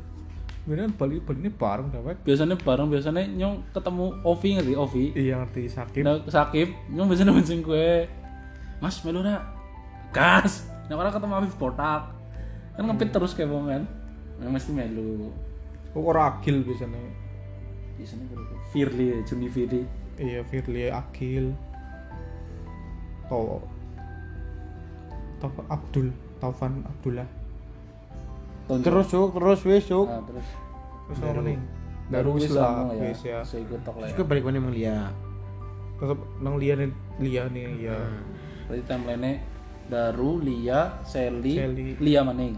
[0.67, 2.27] Beneran Bali Bali ini bareng dawek.
[2.27, 4.73] biasanya bareng biasanya nyong ketemu Ovi ngerti?
[4.75, 5.03] Ovi?
[5.15, 6.03] Iya ngerti sakit.
[6.03, 8.03] nah, sakit nyong biasanya mencing kue.
[8.83, 9.47] Mas melu nak
[10.11, 10.67] gas.
[10.91, 12.11] Nah orang ketemu Afif botak.
[12.75, 13.87] Kan ngepit terus kayak bong kan?
[14.43, 15.31] Nah, mesti melu.
[15.95, 16.99] Kok ora agil biasanya.
[17.95, 19.81] biasanya berapa Firly Juni Firly.
[20.19, 21.55] Iya Firly agil.
[23.31, 23.63] Tau
[25.39, 26.07] Taufan Abdul,
[26.43, 27.36] Taufan Abdullah.
[28.67, 28.83] Tonjol.
[28.83, 30.07] Terus cuk, terus wis cuk.
[30.07, 30.47] nah, terus
[31.07, 31.57] Terus apa nih?
[32.07, 33.39] baru wis lah, ya wis ya.
[33.43, 34.97] saya ikut tok lah Terus ya balik mana mulia.
[35.97, 36.85] Tetep nang liane
[37.17, 37.97] liane ya.
[38.67, 39.39] berarti timeline
[39.87, 41.95] Daru Lia Sally, Sally.
[41.99, 42.55] Lia Maning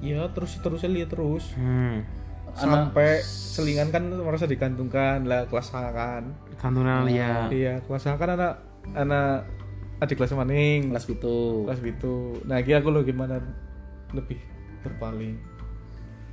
[0.00, 1.56] Ya terus terusnya lihat terus.
[1.56, 2.04] Hmm.
[2.50, 7.46] Anak- sampai selingan kan merasa digantungkan lah kelas kan Kantunan Lia.
[7.48, 8.58] iya kelas kan anak
[8.90, 9.46] anak
[10.00, 13.38] adik kelas maning kelas itu kelas itu nah kira aku lo gimana
[14.10, 14.40] lebih
[14.80, 15.36] berpaling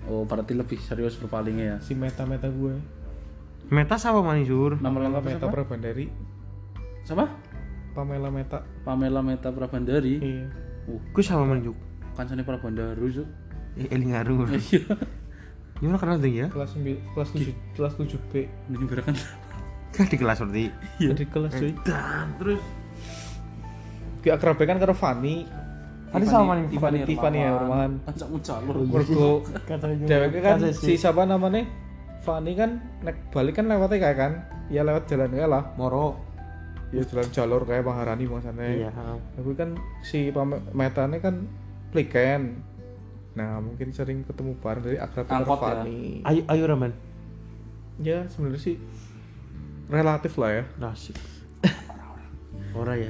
[0.05, 2.75] oh berarti lebih serius berpalingnya ya si meta meta gue
[3.67, 4.79] Meta sama Manisur?
[4.79, 5.53] nama lengkapnya meta siapa?
[5.53, 6.05] Prabandari
[7.03, 7.25] siapa?
[7.91, 10.47] Pamela meta Pamela Meta Prabandari iya
[10.87, 11.75] uh Gue sama Manjuk.
[12.15, 13.27] kancane Prabandaru Cuk.
[13.75, 14.47] Eh, Elingaru.
[14.71, 14.81] iya
[15.77, 16.47] Gimana kenal tuh ya?
[16.47, 18.33] kelas 9 kelas 7 kelas 7 B
[18.71, 19.13] ini berakan
[19.91, 20.65] Kan di kelas berarti.
[20.97, 21.09] Iya.
[21.13, 22.61] di kelas cuy Dan terus
[24.23, 25.43] Ki akrab kan karo Fani
[26.07, 26.67] Tadi sama Maning.
[26.69, 29.29] Tiffany Tiffany ya rumahan Pancak jalur mergo
[29.61, 31.67] Katanya Dewek kan si siapa namanya
[32.19, 34.31] Fani kan nek balik kan lewatnya kayak kan
[34.67, 36.19] ya lewat jalan kayak lah Moro.
[36.89, 38.89] ya jalan jalur kayak Maharani maksudnya Iya.
[39.35, 40.31] tapi kan si
[40.71, 41.43] metane kan
[41.89, 42.63] pliken
[43.33, 45.67] nah mungkin sering ketemu bareng dari akrab karo Angkot ya?
[45.77, 46.91] Fani Ayo ayo Raman.
[47.97, 48.75] ya sebenarnya sih
[49.87, 51.15] relatif lah ya Nasib.
[52.73, 53.09] Ora ya.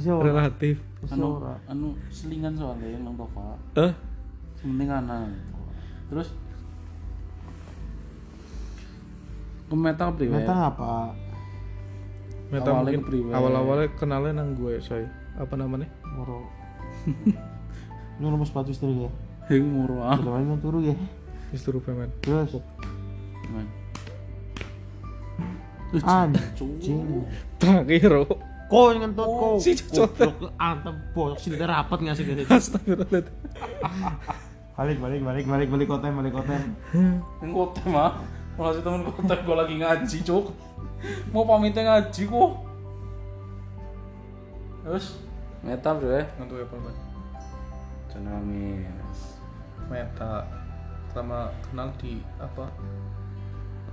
[0.00, 0.78] Relatif
[1.12, 1.28] anu
[1.68, 3.58] anu selingan soalnya yang nang Tova.
[3.76, 3.92] Eh?
[4.60, 5.28] Sementing kanan.
[6.08, 6.28] Terus?
[9.68, 10.32] Ke meta priwe?
[10.32, 11.12] Meta apa?
[12.52, 13.30] meta Awalnya mungkin kepriwe?
[13.34, 15.02] awal-awalnya kenalnya nang gue say
[15.34, 15.90] apa namanya?
[16.14, 16.46] Moro.
[18.22, 19.10] Lu nomor sepatu istri ya?
[19.44, 20.96] heng murah Bagaimana yang turu ya?
[21.52, 22.56] Mister Rubeman Terus?
[23.52, 23.68] Man.
[26.00, 27.28] anjing.
[27.60, 29.54] Takiro Kau yang ngentut kau.
[29.62, 30.10] si cocok.
[30.18, 32.42] Goblok, Antep bosok sih tidak rapat ngasih gitu.
[32.50, 33.34] Astagfirullahaladzim.
[34.74, 36.62] Balik balik balik balik balik kotem balik kotem.
[37.38, 38.18] yang kotem mah
[38.58, 40.50] malah si temen kotem gue lagi ngaji cuk.
[41.30, 42.50] Mau pamitnya ngaji kok
[44.82, 45.06] terus?
[45.62, 46.26] Meta bro ya?
[46.42, 46.96] Untuk apa man
[48.10, 49.38] Tsunamis
[49.86, 50.50] meta
[51.14, 52.66] sama kenal di apa?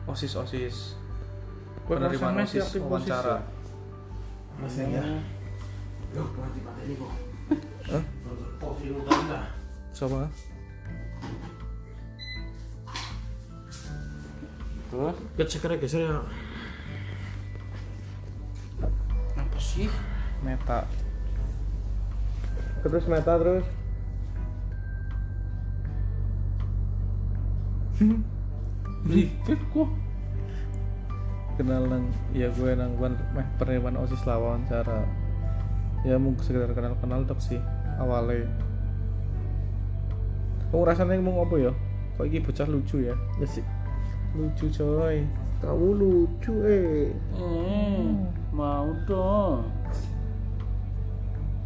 [0.10, 0.98] Osis osis
[1.86, 3.38] penerimaan osis wawancara.
[3.38, 3.61] Masih
[4.92, 5.04] ya.
[6.12, 7.12] Loh, nanti mati ini kok.
[7.92, 8.04] Hah?
[9.92, 10.28] Sama
[14.92, 16.20] terus Geser geser ya.
[19.40, 19.88] apa sih
[20.44, 20.84] meta
[22.84, 23.64] terus meta terus
[29.08, 29.90] ribet kok
[31.62, 35.06] kenal nang ya gue nang gue meh penerimaan osis lah wawancara.
[36.02, 37.62] Ya mungkin sekedar kenal kenal tak sih
[38.02, 38.50] awalnya
[40.74, 41.72] kamu rasanya mau apa ya?
[42.18, 43.14] Kok ini bocah lucu ya?
[43.38, 43.62] Ya sih.
[44.32, 45.28] lucu coy.
[45.62, 47.12] Kamu lucu eh.
[47.38, 49.70] hmm, mau dong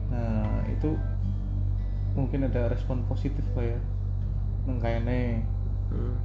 [0.05, 0.93] nah itu
[2.13, 3.79] mungkin ada respon positif lah ya
[4.69, 5.41] nang kayaknya
[5.85, 6.17] Hmm.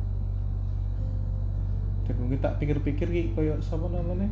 [2.11, 4.27] Dan mungkin tak pikir-pikir ki kayak siapa namanya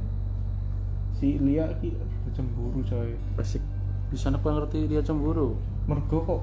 [1.13, 1.95] si Lia ki
[2.31, 3.63] cemburu coy Asik.
[4.09, 5.55] bisa apa ngerti dia cemburu
[5.87, 6.43] mergo kok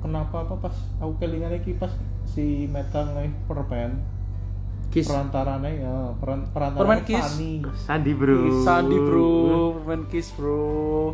[0.00, 1.88] kenapa apa pas aku kelingan ki pas
[2.24, 4.12] si Meta ngai permen
[4.86, 5.08] Kiss.
[5.08, 7.24] perantaranya ya peran Permen perantaranya kiss.
[7.26, 8.38] Fanny Sandi bro.
[8.62, 9.32] Sandi bro
[9.82, 10.62] main kiss bro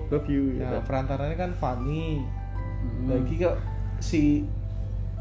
[0.05, 0.59] Love you.
[0.59, 2.21] ya perantaranya kan Fanny
[2.81, 3.13] Hmm.
[3.13, 3.57] lagi kok
[4.01, 4.49] si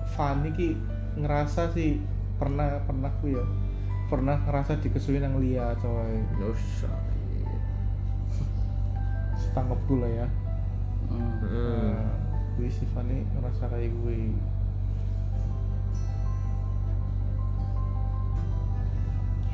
[0.09, 0.79] Fanny ki
[1.15, 1.99] ngerasa sih
[2.35, 3.43] pernah pernah ku ya
[4.09, 7.61] pernah ngerasa dikesuin yang Lia coy No sakit.
[9.37, 10.27] setangkep gue lah ya
[11.09, 11.41] Hmm.
[11.41, 11.89] Hmm.
[11.89, 12.05] Nah,
[12.53, 14.29] gue si Fanny ngerasa kayak gue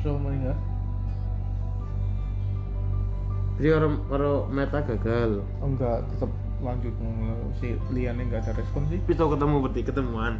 [0.06, 0.58] apa mana enggak?
[3.56, 5.30] Jadi orang orang meta gagal.
[5.58, 6.30] Oh enggak, tetap
[6.62, 6.94] lanjut
[7.58, 10.38] si Liane enggak ada respon sih Tapi tau ketemu berarti ketemuan.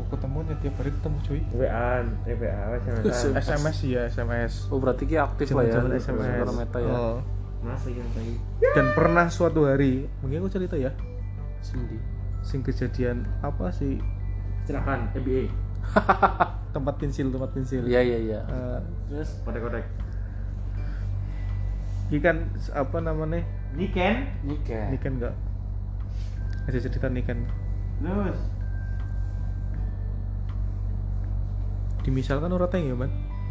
[0.00, 1.90] Gue ketemu ya tiap hari ketemu cuy WA,
[2.24, 3.20] eh WA, SMS.
[3.44, 6.48] SMS ya SMS oh berarti ki aktif lah ya SMS.
[6.50, 7.18] meta ya Oh.
[7.60, 8.40] Masih yang tadi.
[8.72, 10.88] dan pernah suatu hari mungkin aku cerita ya
[11.60, 12.00] Cindy
[12.40, 14.00] sing kejadian apa sih
[14.62, 15.52] Silakan, NBA.
[16.72, 19.84] tempat pensil tempat pensil iya iya iya Eh, terus Kodek-kodek.
[22.08, 22.36] ini kan
[22.72, 24.16] apa namanya Niken.
[24.42, 25.34] nikah Niken enggak
[26.62, 27.44] ada cerita Niken
[28.00, 28.40] Lus.
[32.00, 33.10] Dimisalkan orang tanya man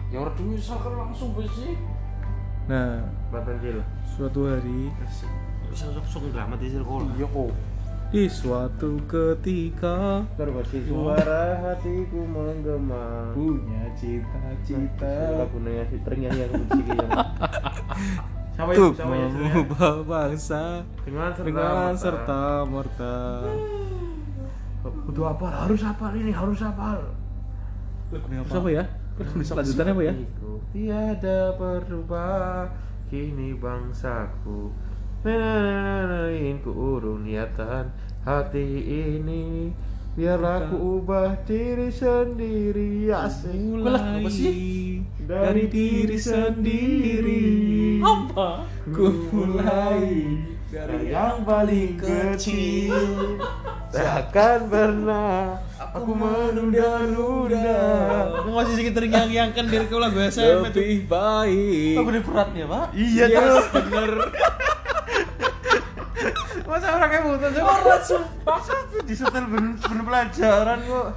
[0.10, 1.78] ya udah misalkan langsung sih
[2.66, 3.78] nah Batan Cil.
[4.10, 4.90] suatu hari
[5.70, 7.14] Bisa langsung drama di sekolah.
[7.14, 7.52] iya kok
[8.10, 13.38] di suatu ketika Terbersih suara hatiku menggema.
[13.38, 16.82] punya cita-cita Lagunya si ternyanyi yang benci.
[18.58, 19.06] Siapa untuk itu?
[19.06, 19.28] Ya?
[19.30, 21.46] mengubah bangsa Dengan serta.
[21.46, 22.02] dengan merta.
[22.02, 23.16] serta merta
[25.06, 25.46] Kudu apa?
[25.70, 26.34] Harus apa ini?
[26.34, 26.98] Harus apa?
[28.10, 28.84] Terus apa ya?
[29.54, 30.14] Lanjutannya apa ya?
[30.74, 32.70] Tiada berubah
[33.10, 34.74] Kini bangsaku
[35.26, 39.72] Nenenenein ku urung niatan Hati ini.
[40.18, 43.56] Biarlah ku ubah diri sendiri Asik.
[43.56, 44.80] Mulai apa sih?
[45.30, 47.46] dari diri sendiri.
[48.02, 48.66] apa?
[48.90, 50.42] Ku mulai
[50.74, 53.38] dari yang paling kecil.
[53.94, 57.74] Takkan pernah Aku menunda-nunda.
[58.42, 61.98] Aku masih sedikit terngiang-ngiangkan diri kau lagu SMP lebih baik.
[61.98, 62.86] Lagu ini beratnya, Pak.
[62.94, 64.12] Iya terus Bener.
[66.70, 67.64] Masa orang kayak butuh sih?
[67.66, 68.62] Berat sumpah.
[69.10, 71.08] Disetel bener, bener pelajaran kok.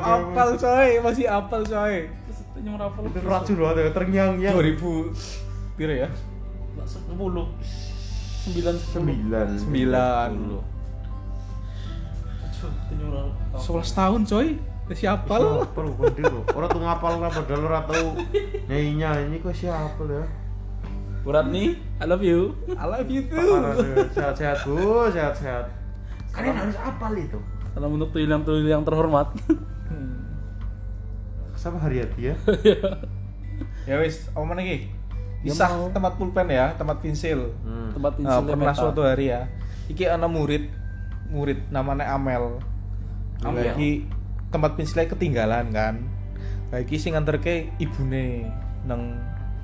[0.00, 0.90] Apal coy.
[1.04, 2.08] Masih apal coy.
[2.08, 4.54] Pesertanya merapal Itu racun banget ya, terngiang-ngiang.
[4.56, 6.08] 2000 piro ya?
[6.88, 7.46] Sepuluh.
[8.42, 9.48] Sembilan Sembilan.
[9.60, 10.32] Sembilan.
[13.58, 14.48] Sebelas tahun coy.
[14.90, 15.62] Masih apal.
[15.62, 16.42] Apa lu gede lu?
[16.52, 18.06] Orang tuh ngapal lah padahal orang tau
[18.66, 20.24] nyanyi-nyanyi kok siapa ya?
[21.22, 22.58] berat nih I love you.
[22.74, 23.62] I love you too.
[24.10, 25.70] Sehat-sehat bu, sehat-sehat.
[26.34, 27.38] Kalian harus apal itu.
[27.72, 29.30] Salam untuk tuyul yang tuyul yang terhormat.
[29.86, 30.18] Hmm.
[31.54, 32.34] Sama Haryati ya?
[33.88, 34.90] ya wis apa lagi
[35.46, 35.90] mau.
[35.94, 37.54] tempat pulpen ya tempat pensil.
[37.62, 37.94] Hmm.
[37.94, 39.46] tempat Nah, pensil pernah suatu hari ya.
[39.86, 40.74] Iki ana murid
[41.32, 42.60] murid namanya Amel.
[43.42, 43.74] Amel.
[43.74, 44.06] lagi
[44.52, 45.94] tempat pensilnya ketinggalan kan?
[46.70, 48.46] Lagi sing nganterke ibune
[48.84, 49.16] nang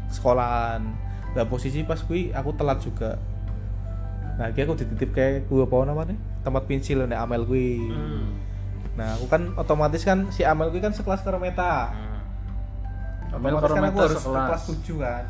[0.09, 0.83] sekolahan.
[1.37, 3.21] Lah posisi pas kui aku telat juga.
[4.41, 6.17] Nah aku dititip kayak gua apa namanya?
[6.43, 8.33] Tempat pensil nek Amel kui Hmm.
[8.99, 11.95] nah aku kan otomatis kan si Amel kui kan sekelas karo Meta.
[13.31, 14.49] Amel karo kan Meta harus ke sekelas.
[14.49, 15.25] kelas 7 kan?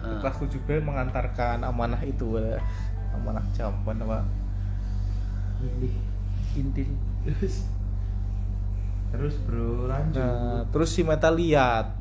[0.00, 0.18] Ke Ah.
[0.22, 2.60] kelas 7 B mengantarkan amanah itu eh,
[3.12, 4.22] amanah jamban apa
[5.60, 5.90] Ini
[6.56, 6.90] intil
[9.10, 10.22] Terus bro, lanjut.
[10.22, 11.98] Nah terus si Meta lihat.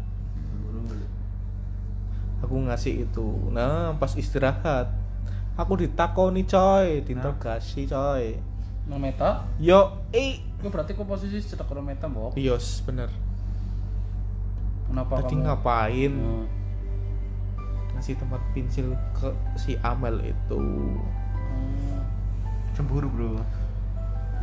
[2.40, 3.28] Aku ngasih itu.
[3.52, 4.94] Nah pas istirahat.
[5.60, 7.04] Aku ditakoni coy.
[7.04, 8.40] Diinterogasi coy.
[8.90, 9.46] Nang meta?
[9.62, 12.36] Yo eh Gue berarti kok posisi cetak karo meta mbok?
[12.36, 13.08] Yos bener.
[14.90, 15.46] Kenapa tadi kamu?
[15.46, 16.14] ngapain?
[16.16, 16.46] Hmm.
[17.96, 19.30] ngasih tempat pensil ke
[19.60, 20.60] si Amel itu.
[20.60, 21.99] Hmm.
[22.80, 23.44] Cemburu bro.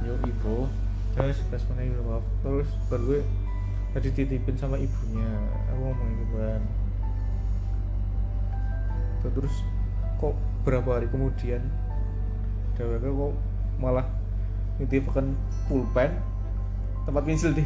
[0.05, 0.68] Yo ibu.
[1.16, 2.24] Terus itu maaf.
[2.45, 3.20] Terus baru gue
[3.97, 5.32] tadi titipin sama ibunya.
[5.72, 6.62] Aku ngomong gitu kan
[9.34, 9.55] terus
[10.20, 11.62] kok berapa hari kemudian
[12.76, 13.32] DWK kok
[13.80, 14.07] malah
[14.76, 15.32] nitipkan
[15.66, 16.12] pulpen
[17.09, 17.64] tempat pensil di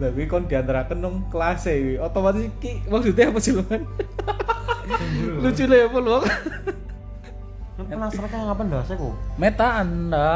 [0.00, 3.84] tapi kon diantarakan nong kelas e otomatis ki maksudnya apa sih lu kan
[5.44, 6.18] lucu lah ya lu
[7.84, 9.14] penasaran kayak ngapain dah saya kok.
[9.36, 10.30] Meta Anda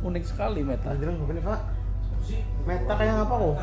[0.00, 0.92] unik sekali meta.
[0.94, 1.60] Bilang bukan Pak.
[2.64, 3.54] Meta kayak apa kok?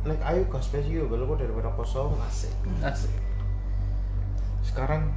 [0.00, 2.52] Like ayo ke spesio kalau kok daripada kosong asik.
[2.80, 3.12] Asik.
[4.60, 5.08] sekarang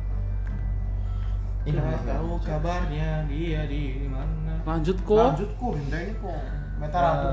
[1.63, 4.59] Nggak Ini tahu kabarnya dia di mana.
[4.67, 5.15] Lanjut kok.
[5.15, 6.39] Lanjut kok benda ini kok.
[6.75, 7.27] Meta rabu.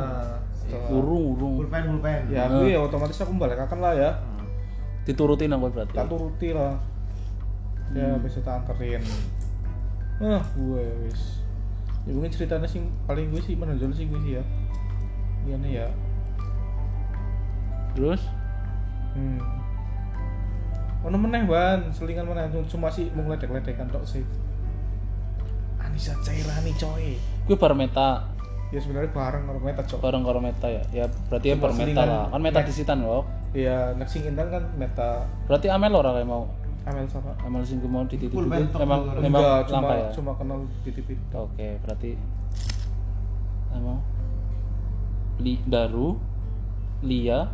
[0.54, 1.54] setelah- Urung urung.
[1.66, 2.20] Pulpen pulpen.
[2.30, 4.11] ya aku ya otomatis aku balik lah ya
[5.02, 5.96] Diturutin apa berarti?
[5.96, 6.78] tak turuti lah
[7.97, 9.03] ya bisa tak anterin
[10.20, 11.43] ah gue wis
[12.07, 14.45] ya mungkin ceritanya sih paling gue sih menonjol sih gue sih ya
[15.49, 15.88] iya nih ya
[17.95, 18.22] Terus?
[19.18, 19.43] hmm
[21.01, 24.20] Ono meneh ban, selingan meneh cuma sih mau ledek-ledekan tok sih.
[25.80, 27.16] Anissa Cairani coy.
[27.49, 28.28] Gue bar meta.
[28.68, 29.97] Ya sebenarnya bareng karo meta cok.
[30.05, 30.84] Bareng karo meta ya.
[30.93, 32.24] Ya berarti ya Cuma bar meta lah.
[32.28, 33.24] Kan meta disitan kok.
[33.57, 36.45] Iya, nek sing intan kan meta Berarti Amel ora kayak mau.
[36.91, 37.30] Amel sama.
[37.47, 39.20] Amel sing mau dititip Full itu bentuk memang dulu.
[39.22, 40.09] memang Enggak, cuma ya.
[40.11, 41.09] cuma kenal di TV.
[41.30, 42.11] Oke, berarti
[43.70, 43.95] apa?
[45.41, 46.18] Li Daru,
[47.07, 47.47] Lia,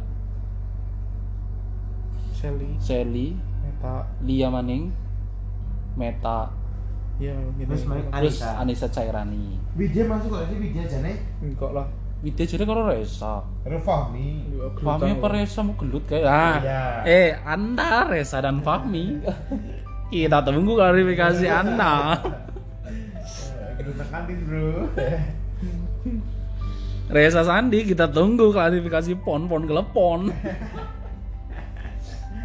[2.32, 4.08] Shelly, Sally, meta.
[4.24, 4.90] Lia Maning,
[5.96, 6.50] Meta,
[7.16, 7.72] Ya, gitu.
[7.72, 8.60] Terus Anissa.
[8.60, 9.56] Anissa Cairani.
[9.72, 11.16] Widya masuk kok sih Widya jane.
[11.40, 11.88] Enggak lah.
[12.24, 13.44] Widya jadi karo Resa.
[13.66, 14.48] Ada Fahmi.
[14.80, 16.56] Fahmi apa Resa mau gelut kayak ah.
[16.64, 16.84] Iya.
[17.04, 19.20] Eh, Anda Resa dan Fahmi.
[20.08, 22.16] Kita tunggu klarifikasi Anda.
[23.76, 24.88] Kita tekanin bro.
[27.06, 30.34] Resa Sandi kita tunggu klarifikasi pon pon kelepon.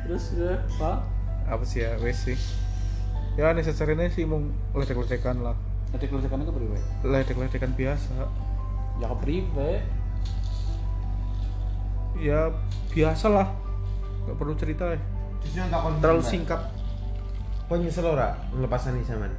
[0.05, 0.97] Terus ya, Pak.
[1.49, 2.37] Apa sih ya, wes sih.
[3.39, 4.43] Ya, Anissa Cairani sih mau
[4.75, 5.55] ledek-ledekan lah.
[5.95, 6.79] Kerusakannya ke priwe?
[7.07, 8.27] Ledek-ledekan biasa.
[8.99, 9.71] Ya ke priwe.
[12.19, 12.39] Ya
[12.91, 13.47] biasa lah.
[14.27, 14.99] Gak perlu cerita ya.
[16.01, 16.61] Terlalu singkat.
[17.65, 19.31] Kau nyesel ora melepas Anissa man?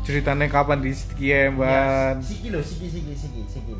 [0.00, 2.16] Ceritanya kapan di sekian, ban.
[2.24, 3.76] Siki lo, siki siki siki siki.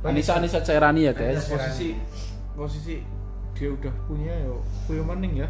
[0.00, 1.44] Anissa Anissa Cairani ya, guys.
[1.44, 1.88] Anissa posisi
[2.56, 2.94] posisi
[3.54, 4.50] dia udah punya ya
[4.86, 5.48] punya maning ya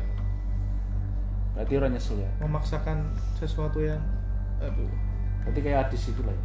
[1.52, 2.30] Berarti orang nyesel ya.
[2.40, 3.04] memaksakan
[3.36, 4.00] sesuatu yang
[4.60, 4.88] aduh
[5.44, 6.44] Berarti kayak Adis itu lah ya.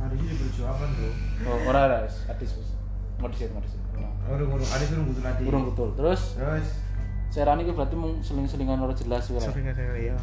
[0.00, 1.10] Ada sih diperjuangkan bro.
[1.44, 2.50] Oh, orang ada Adis.
[3.20, 3.80] Disit, mau disit.
[4.26, 5.42] Urung urung, ada urung butuh tadi.
[5.44, 5.88] Burung betul.
[5.94, 6.68] Terus Terus
[7.30, 10.18] Cairani itu berarti mau seling-selingan orang jelas sering aja ya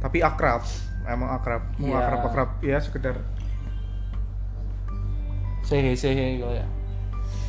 [0.00, 0.64] tapi akrab
[1.04, 2.00] emang akrab mau Iya.
[2.00, 3.16] akrab akrab ya sekedar
[5.60, 6.64] Sehe sehe gitu ya.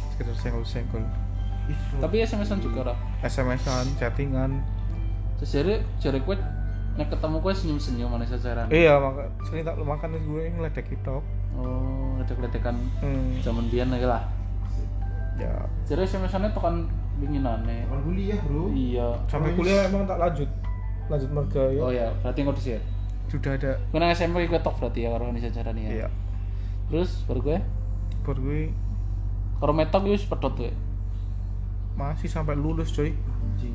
[0.09, 1.03] sekedar senggol senggol
[1.99, 2.97] Tapi SMS-an juga lah.
[3.21, 4.59] SMS-an chattingan
[5.35, 6.35] Terus jadi jadi gue
[6.95, 8.71] nek ketemu gue senyum-senyum Anissa Cairani.
[8.71, 11.15] iya maka sering tak lu makan gue ngeledek itu
[11.55, 14.23] Oh, ledek-ledekan hmm, zaman biyen lagi lah.
[15.35, 15.51] ya
[15.83, 17.83] Jadi SMS-annya tekan binginane.
[17.85, 18.67] Kan kuliah bro.
[18.69, 19.07] Iya.
[19.25, 20.49] sampai kuliah emang tak lanjut
[21.05, 22.81] lanjut marga ya Oh ya, berarti nggak disit.
[23.25, 25.91] sudah ada nang SMP gue tok berarti ya karo Anissa Cairani ya.
[25.95, 26.07] iya
[26.87, 27.57] Terus baru gue
[28.21, 28.61] baru gue
[29.55, 30.71] karo metok gue wis pedot gue.
[31.93, 33.15] masih sampai lulus coy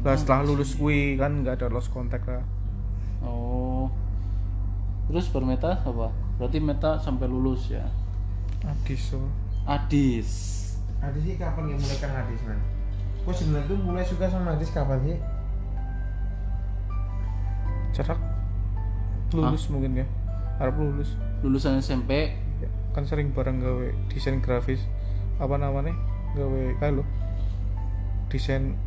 [0.00, 2.44] lah setelah lulus gue kan nggak ada lost contact lah
[3.20, 3.92] Oh.
[5.10, 6.08] Terus bermeta apa?
[6.38, 7.82] Berarti meta sampai lulus ya.
[8.62, 9.18] Adis so
[9.66, 10.30] Adis.
[11.00, 12.60] Adis sih kapan ya mulai kang Adis man?
[13.20, 15.18] Kok sebenarnya tuh mulai suka sama Adis kapan sih?
[17.90, 18.22] cerak
[19.34, 20.06] lulus mungkin ya
[20.56, 22.38] harap lulus Lulusan SMP.
[22.62, 24.84] Ya, kan sering bareng gawe desain grafis
[25.40, 25.90] apa namanya
[26.36, 27.04] gawe kayak lo
[28.28, 28.78] desain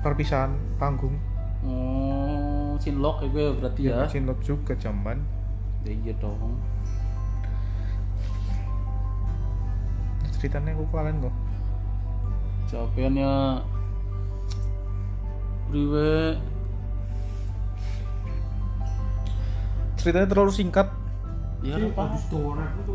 [0.00, 1.14] perpisahan panggung
[1.60, 4.02] Oh, cinlok ya gue berarti ya.
[4.02, 5.39] desain lot juga zaman Ya
[5.84, 6.56] iya dong.
[10.32, 11.34] ceritanya aku kalian kok
[12.70, 13.32] Jawabannya
[15.68, 16.12] Priwe
[19.94, 20.88] ceritanya terlalu singkat
[21.60, 22.16] Ya apa?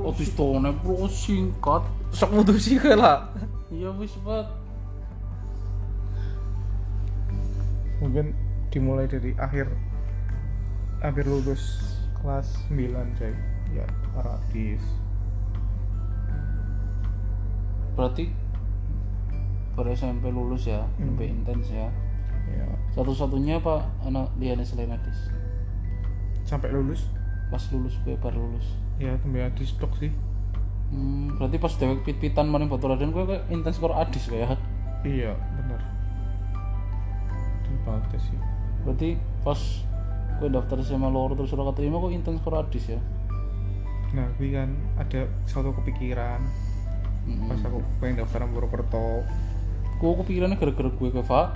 [0.02, 1.86] Otis tone bro singkat.
[2.10, 3.18] sok mutusi kayak lah
[3.70, 4.50] Iya wis banget.
[7.96, 8.26] mungkin
[8.74, 9.70] dimulai dari akhir
[11.00, 11.95] hampir lulus
[12.26, 13.34] kelas 9 coy
[13.72, 13.86] ya
[14.18, 14.82] Aradis
[17.94, 18.28] Berarti
[19.72, 21.14] pada SMP lulus ya, Hmm.
[21.14, 21.88] sampai intens ya.
[22.50, 25.30] ya Satu-satunya apa anak Liana selain Adis?
[26.44, 27.06] sampai lulus
[27.48, 28.68] Pas lulus gue baru lulus.
[28.98, 30.10] ya kembali Adis tok sih
[30.86, 34.58] Hmm, berarti pas dewek pit-pitan maning batu raden gue kayak intens karo Adis kayak.
[35.02, 35.82] iya bener
[37.66, 38.38] itu sih
[38.82, 39.10] Berarti
[39.42, 39.58] pas
[40.36, 43.00] gue daftar SMA loro terus ora keterima kok intens karo Adis ya.
[44.12, 46.40] nah gue kan ada satu kepikiran
[47.26, 47.48] Mm-mm.
[47.48, 49.24] pas aku pengen daftar Purwokerto
[49.96, 51.48] Gue kepikirannya gara-gara gue ke Pak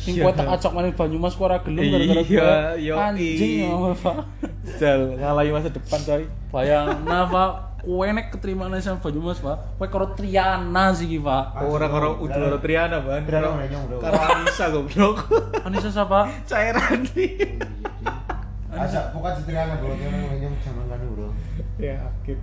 [0.00, 0.24] Sing Iya.
[0.24, 2.40] kowe tak ajak main Banyumas ora gelem gara-gara Iya,
[2.72, 2.96] gue yoi.
[2.96, 4.16] anjing ya Pak.
[4.76, 6.24] Jal ngalahi masa depan coy.
[6.48, 11.44] Bayang nah Pak, kowe nek keterima nang sama Banyumas Pak, kowe karo Triana sih Pak.
[11.62, 13.20] Orang orang udah orang Triana bro.
[14.00, 15.28] Karo Anissa goblok.
[15.60, 16.32] Anissa siapa?
[16.48, 17.04] Cairan
[18.82, 18.90] nih.
[18.90, 21.28] Asa bukan Citriana bro, nyong zaman kan bro.
[21.78, 22.38] Ya akhir.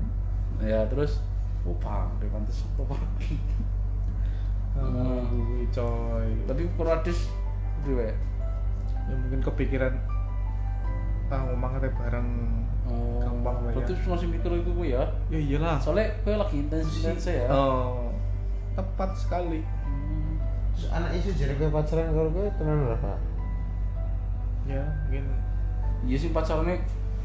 [0.64, 1.20] Ya terus
[1.68, 3.02] oh dia pantes apa Pak?
[4.80, 6.30] Ah, gue coy.
[6.48, 7.28] Tapi Purwadis
[7.84, 8.16] priwe?
[9.10, 9.94] Ya mungkin kepikiran
[11.30, 12.30] ah ngomong kata bareng
[12.90, 13.86] Oh, Gampang lah ya.
[13.86, 15.04] Berarti masih mikir itu gue ya.
[15.30, 17.46] ya iyalah Soalnya gue lagi intens-intens ya.
[17.54, 18.10] oh
[18.74, 19.62] tepat sekali
[20.80, 20.96] Hmm.
[20.96, 23.12] Anak isu jadi gue pacaran kalau gue tenan berapa?
[26.02, 26.76] Ya Iya sih pacarnya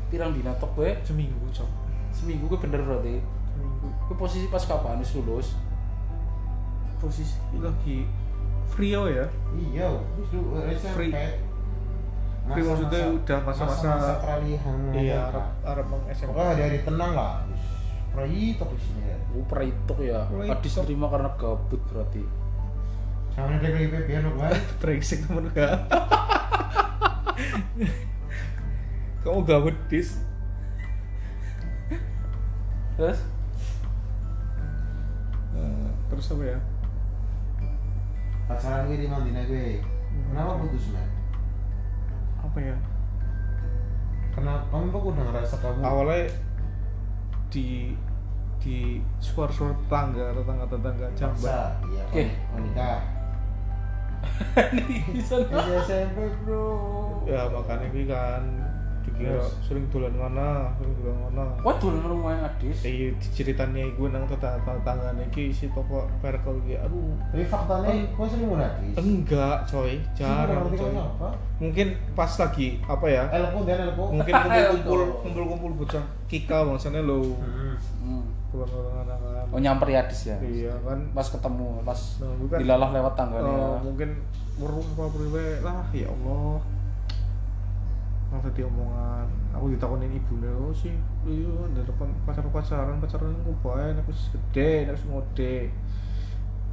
[0.06, 0.94] pirang dina tok gue.
[1.00, 1.66] seminggu cok
[2.10, 3.18] Seminggu gue bener berarti.
[3.48, 5.54] seminggu Gue posisi pas kapan wis lulus?
[6.96, 8.06] posisi lagi
[8.66, 9.86] Frio ya Iya,
[10.72, 10.94] SMP.
[10.94, 11.12] Free.
[12.46, 14.76] Free maksudnya udah masa-masa- masa peralihan.
[14.92, 15.26] iya.
[15.26, 17.34] Arab Arab Bang SMA Pokoknya hari-hari tenang lah.
[18.10, 19.16] Prai top di sini ya.
[19.26, 19.42] Gue
[20.02, 20.20] ya.
[20.50, 22.22] Adis terima karena gabut berarti.
[23.30, 24.50] Sama ada lagi PBN lo kan.
[24.78, 25.74] brengsek temen gak
[29.24, 30.20] kamu gabut dis
[32.94, 33.18] Terus?
[35.54, 36.58] Eh, terus apa ya
[38.44, 39.80] Pacaran gue di Mandina gue.
[40.30, 41.08] Kenapa putus man?
[42.38, 42.76] apa ya
[44.30, 44.62] Kenapa?
[44.68, 46.28] Kamu kok udah ngerasa kamu awalnya
[47.48, 47.96] di
[48.60, 51.58] di suara-suara tetangga tetangga tetangga jamban Masa?
[51.88, 52.24] Iya, Oke.
[52.52, 53.00] mau nikah.
[55.14, 56.66] Bisa Masih SMP bro.
[57.24, 58.42] ya makanya gue kan
[59.05, 59.52] dikira Terus?
[59.62, 62.80] sering dolan mana sering dolan mana Wah dulu rumah Adis.
[62.80, 68.24] iya ceritanya gue nang tetangga tetangganya ki si toko perkel gitu aduh Tapi faktanya, kau
[68.24, 68.94] sering mau nakis?
[68.96, 71.28] enggak coy jarang coy apa?
[71.57, 74.05] mungkin pas lagi apa ya Elko dan Elko.
[74.11, 77.76] mungkin kumpul-kumpul kumpul-kumpul bocah kika bangsanya lo Hmm.
[78.00, 78.24] Hmm.
[78.55, 80.36] kan Oh nyamper ya Adis ya.
[80.40, 83.46] iya kan Pas ketemu, pas Nah, dilalah lewat tangganya.
[83.46, 84.18] Oh, mungkin
[84.55, 86.59] weruh apa priwe lah ya Allah
[88.35, 90.91] langsung diomongan aku ditakutin ibunya oh sih
[91.22, 95.70] iya dari depan pacar pacaran pacaran aku baik aku wis gede aku ngode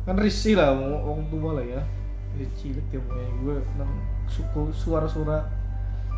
[0.02, 1.82] kan risih lah mau orang tua lah ya.
[2.34, 3.92] Ya cilik dia punya gue nang
[4.26, 5.46] suku suara-suara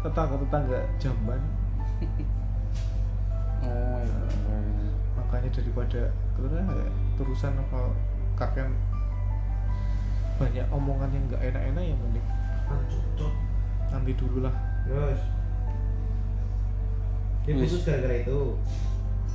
[0.05, 1.41] tetangga tetangga jamban.
[3.63, 4.27] Oh iya.
[5.15, 7.95] makanya daripada karena ya, terusan apa
[8.35, 8.67] kakek
[10.35, 12.27] banyak omongan yang nggak enak-enak ya mending
[13.87, 14.51] nanti dulu lah
[14.83, 15.21] Terus.
[17.43, 18.39] Dia putus gara-gara itu.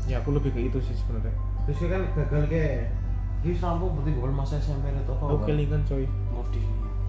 [0.05, 1.29] ya aku lebih ke itu sih sebenarnya
[1.63, 2.65] Terus dia kan gagal ke.
[3.39, 5.21] Dia selampung berarti bukan masa SMP itu kok.
[5.21, 6.63] aku kelingan coy Ngodi.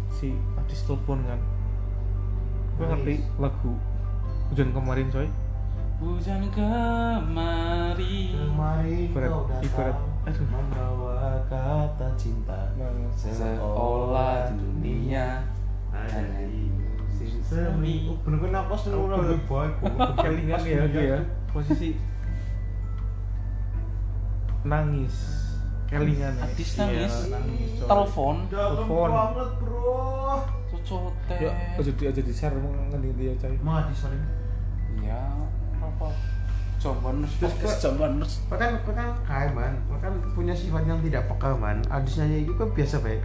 [0.09, 1.39] si artis telepon kan
[2.73, 3.73] gue ngerti lagu
[4.47, 5.27] hujan kemarin coy
[5.99, 8.31] Hujan kemari.
[8.31, 10.47] Kemarin Ibarat- kau datang ibarat- aduh.
[10.47, 12.59] membawa kata cinta
[13.13, 15.43] Seolah dunia
[15.89, 16.59] ada di musim
[17.50, 17.95] semi.
[18.22, 19.18] Bener kan apa sih Apa?
[19.18, 19.74] lebih baik.
[20.16, 21.97] kelingan ya ya posisi
[24.62, 25.16] nangis
[25.88, 27.14] kelingan ya Artis Iya, nangis.
[27.28, 27.70] nangis.
[27.82, 28.36] Telepon.
[28.47, 29.10] Telepon.
[29.10, 29.97] banget bro.
[30.70, 31.34] Cocote.
[31.36, 34.20] ya aja di aja di share mengenai dia coy Mati sorry.
[35.02, 35.18] Ya
[35.76, 36.14] apa?
[36.78, 37.36] Jamban nurse.
[37.41, 38.38] Terus Podcast kok- jamban nurse.
[38.45, 41.82] Bahkan bahkan kayak man, bahkan punya sifat yang tidak peka man.
[41.89, 43.20] Adisnya itu kan biasa baik.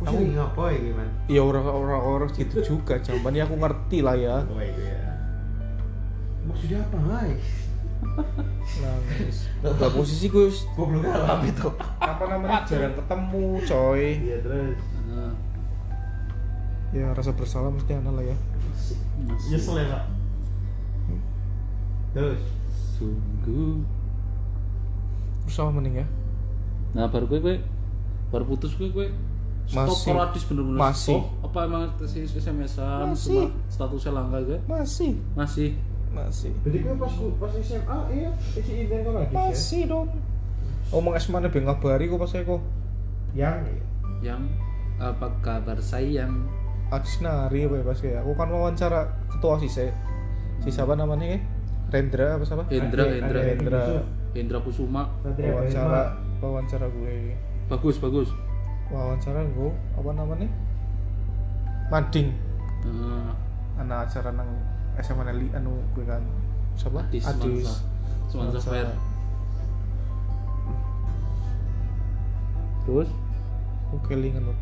[0.00, 1.12] Aku Aku- sih ngapain gimana?
[1.26, 5.00] ya orang orang orang gitu juga jamban ya aku ngerti lah ya Oh itu ya.
[6.42, 7.32] Maksudnya apa, Hai?
[8.80, 11.68] nangis Gak posisi gue Goblok alam itu.
[12.00, 14.78] apa namanya jarang ketemu coy Iya terus.
[15.06, 15.32] Nah,
[16.90, 18.36] ya rasa bersalah mesti ada lah ya
[19.46, 20.04] Nyesel ya pak.
[22.10, 22.40] Terus.
[22.96, 23.84] Sungguh.
[25.42, 26.06] terus apa mending ya
[26.90, 27.56] Nah baru gue gue
[28.28, 29.08] baru putus gue gue
[29.70, 30.02] stop Masih.
[30.04, 31.18] sporadis bener-bener Masih.
[31.22, 31.46] stop.
[31.46, 33.30] Apa emang si SMS-an Masih.
[33.30, 34.58] cuma statusnya langka gue?
[34.66, 35.70] masih Masih.
[36.10, 39.38] masih Jadi gue pas pas SMA iya isi Inten kan lagi ya.
[39.46, 40.10] masih dong
[40.90, 42.58] omong es mana ben ngabari kok pas aku
[43.30, 43.78] Yang
[44.20, 44.42] Yang
[44.98, 46.50] apa kabar sayang?
[46.90, 49.00] Adis nari apa ya pas kayak aku kan wawancara
[49.30, 49.94] ketua sih saya
[50.58, 51.40] si siapa namanya ya
[51.88, 53.82] Rendra apa siapa Hendra, Hendra, Hendra.
[54.30, 55.06] Hendra Kusuma.
[55.22, 58.34] Wawancara wawancara gue Bagus, bagus.
[58.90, 60.50] Wawancara gue apa namanya?
[61.90, 62.34] Mading.
[62.86, 63.32] Nah,
[63.78, 64.50] anak acara nang
[65.00, 66.22] SMA Nelly anu gue kan.
[66.74, 67.06] Siapa?
[67.06, 67.24] Adis
[68.30, 68.60] Semansa.
[68.62, 68.90] Fair.
[72.86, 73.10] Terus?
[73.90, 74.58] Oke kelingan loh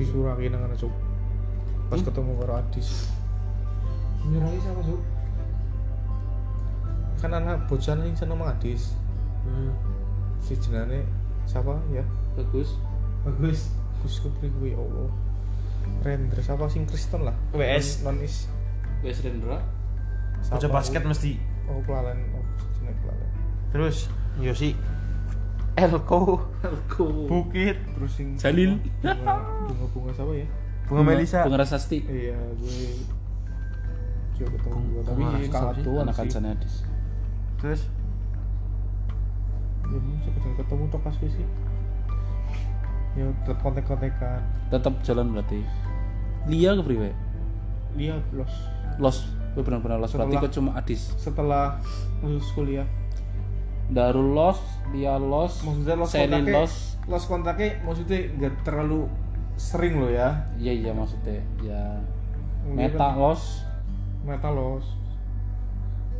[0.00, 0.88] disuraki nang ana cuk.
[1.92, 3.12] Pas ketemu karo Adis.
[4.24, 5.02] Nyurangi siapa Cuk?
[7.20, 8.96] kan anak bocah yang seneng Adis.
[9.44, 9.76] Hmm.
[10.40, 11.04] si jenane
[11.44, 11.76] siapa?
[11.92, 12.00] Ya
[12.36, 12.78] bagus
[13.20, 13.68] Bagus.
[14.00, 15.12] Gus Kupri kuwi ya Allah
[16.00, 18.00] Rendra siapa sing Kristen lah WS.
[18.00, 18.48] non, non is
[19.04, 19.60] Wes Rendra
[20.40, 21.36] Baca basket mesti.
[21.68, 22.44] oh kelalen oh
[22.80, 23.28] kelalen
[23.70, 24.08] Terus
[24.40, 24.72] Yosi.
[25.76, 26.42] Elko.
[26.64, 27.76] aku Bukit.
[27.76, 28.80] terus sing Jalil.
[29.04, 30.46] bunga bunga, siapa ya
[30.90, 31.44] Bunga Melisa.
[31.46, 33.04] Bunga Rasasti iya gue
[34.40, 35.22] coba ketemu juga tapi
[35.52, 36.00] satu sih.
[36.00, 36.74] anak kancane Adis
[37.60, 37.80] Terus
[39.90, 41.44] ya sekedar ketemu tok pas kuwi sih
[43.12, 44.40] ya tetap kontek-kontekan.
[44.68, 45.60] Tetap jalan berarti.
[46.46, 47.10] Lia ke priwe?
[47.94, 48.54] Dia los.
[48.96, 49.18] Los.
[49.52, 50.10] Gue benar-benar los.
[50.10, 51.02] Berarti Setelah- kok cuma Adis?
[51.16, 51.64] setelah
[52.20, 52.86] lulus kuliah.
[53.90, 54.62] Darul los
[54.94, 56.74] Lia los maksudnya los kontaknya los.
[57.06, 59.10] los kontaknya maksudnya nggak terlalu
[59.58, 60.46] sering loh ya?
[60.54, 61.44] Iya iya maksudnya ya.
[61.60, 61.82] Iya
[62.70, 63.18] Meta kan?
[63.18, 63.42] los.
[64.22, 64.86] Meta los.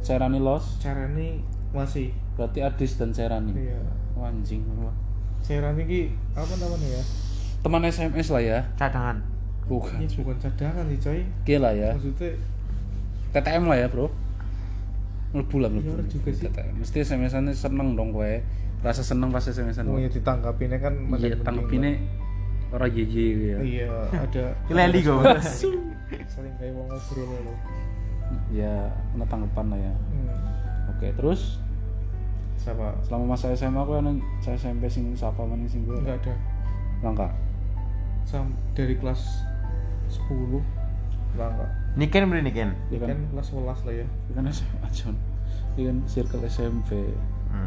[0.02, 0.82] Serani los.
[0.82, 2.10] Cara ini masih.
[2.34, 3.78] Berarti Adis dan Serani iya.
[4.18, 4.66] Oh, anjing
[5.42, 7.02] saya ini apa namanya ya?
[7.60, 8.58] Teman SMS lah ya.
[8.78, 9.18] Cadangan.
[9.70, 10.02] bukan.
[10.02, 11.20] Ini bukan cadangan sih coy.
[11.22, 11.94] Oke lah ya.
[11.94, 12.30] Maksudnya
[13.30, 14.06] TTM lah ya bro.
[15.30, 15.90] Mlebu lah Iya, mlebu.
[15.94, 16.44] Orang juga sih.
[16.50, 18.34] TTM mesti SMS-an seneng dong kowe.
[18.82, 21.92] Rasa seneng pas SMS-an mau ya ditanggapinnya kan iya tanggepinnya
[22.72, 23.58] orang jeje ya.
[23.62, 25.20] Iya ada Leli kok.
[26.26, 27.58] saling kayak mau ngobrol loh
[28.50, 29.92] ya kena tanggapan lah ya.
[29.94, 30.90] Hmm.
[30.94, 31.40] oke terus
[32.60, 36.34] siapa selama masa SMA aku yang saya SMP sing siapa mana sing gue nggak ada.
[37.00, 37.28] Langka.
[38.28, 39.40] Sam dari kelas
[40.12, 40.60] 10
[41.34, 42.70] lah enggak Niken beli Niken.
[42.92, 43.08] Iya kan?
[43.16, 44.06] Kan kelas 11 lah ya.
[44.06, 45.16] Iya kan SMA John
[45.74, 45.96] Iya kan?
[46.04, 46.90] Circle SMP
[47.50, 47.66] Hmm.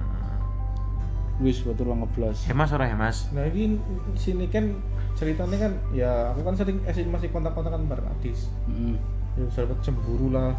[1.43, 3.27] wis betul lah ngeblas Hemas ora hemas.
[3.35, 3.75] nah ini
[4.15, 4.71] sini kan
[5.13, 8.47] ceritanya kan ya aku kan sering eh, masih kontak-kontakan bareng Adis.
[8.63, 8.95] Mm
[9.33, 10.53] ya sahabat cemburu lah.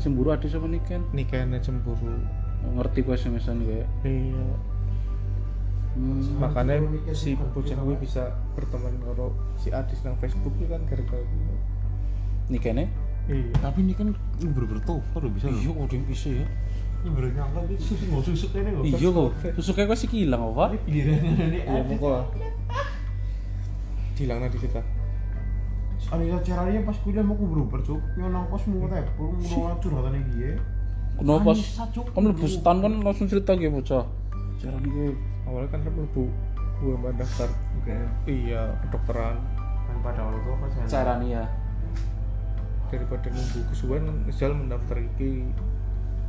[0.00, 2.16] Cemburu ada siapa nih kan nikahnya cemburu
[2.78, 4.46] ngerti gue SMS-an gue iya.
[5.98, 6.22] Hmm.
[6.38, 6.78] makanya
[7.10, 11.58] si bocah gue bisa berteman karo si Adis nang Facebook itu kan gara-gara gue.
[12.54, 12.84] nih kene
[13.26, 13.50] iya.
[13.60, 15.52] Tapi ini kan bener-bener tofa loh bisa.
[15.52, 16.46] Iya dia bisa ya?
[17.04, 18.84] Ini bener nyangka gitu susu mau susuk ini kok.
[18.88, 19.30] iya kok.
[19.60, 21.82] Susuknya gue sih hilang apa Giliran ini iya
[24.18, 24.82] hilang nanti kita.
[26.08, 28.00] Anissa caranya pas kuliah mau berubah cuk.
[28.16, 30.56] Yang nang kos mau tepur mau curhatan dia
[31.18, 31.50] kenapa?
[31.52, 31.60] Pas
[32.14, 32.92] kamu lebu stan kan?
[33.02, 34.04] Langsung cerita gitu bocah
[34.58, 35.08] cara nih gue.
[35.46, 36.24] Awalnya kan lebu.
[36.78, 37.96] Gue mbak daftar oke.
[38.26, 39.36] Iya kedokteran.
[39.88, 41.44] Kan pada waktu itu pas cara nih ya
[42.88, 45.44] daripada nunggu kesuwen misal mendaftar iki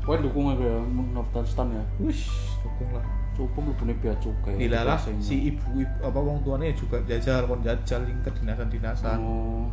[0.04, 0.80] gue dukung gue ya?
[1.16, 1.84] Daftar stan ya?
[2.04, 2.28] Wish
[2.66, 3.06] dukung lah.
[3.40, 4.60] Cukup lu punya biaya cukai.
[4.60, 8.68] Gila lah si ibu, ibu apa wong tuanya juga jajal kon jajal yang ke dinasan
[8.68, 9.72] dinasan oh.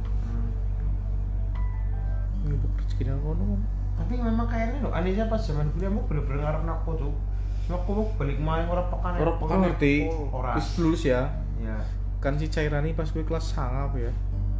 [2.46, 3.58] Ini rezeki nang kan
[3.96, 7.14] tapi memang kayaknya loh Anissa pas zaman kuliah mau bener-bener ngarep nakku cuk.
[7.66, 9.94] Aku mau balik main orang pekan Orang pekan ngerti.
[10.30, 10.54] Ora.
[10.54, 11.26] wis lulus ya?
[11.58, 11.76] Ya
[12.16, 14.12] kan si Cairani pas gue kelas sanga apa ya.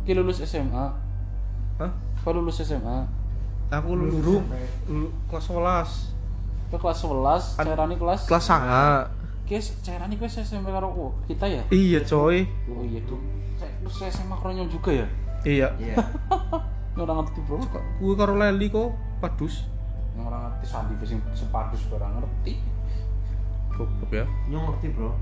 [0.02, 0.86] Ki lulus SMA
[1.76, 1.90] Hah?
[2.18, 3.06] kau lulus SMA
[3.68, 5.90] aku Lulus lulus sampai- lulu, kelas 11
[6.66, 8.86] ke kelas 11 An- Cairani kelas kelas sanga.
[9.44, 11.62] Kes Cairani gue SMP karo oh, kita ya?
[11.68, 12.42] Iya coy.
[12.66, 13.18] Oh iya tuh
[13.56, 15.06] saya terus saya SMA kronyong juga ya?
[15.42, 15.68] Iya.
[15.76, 15.94] Iya
[16.96, 17.60] Orang ngerti bro.
[18.00, 19.68] Gue karo Leli kok padus.
[20.16, 22.56] Yang orang ngerti sandi sing sepadus orang ngerti.
[23.76, 24.24] Goblok ya.
[24.48, 25.12] Nyong ngerti bro.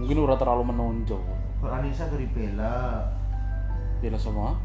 [0.00, 1.20] Mungkin udah terlalu menonjol.
[1.60, 3.00] Kalau Anissa dari Bella
[4.00, 4.56] Bela semua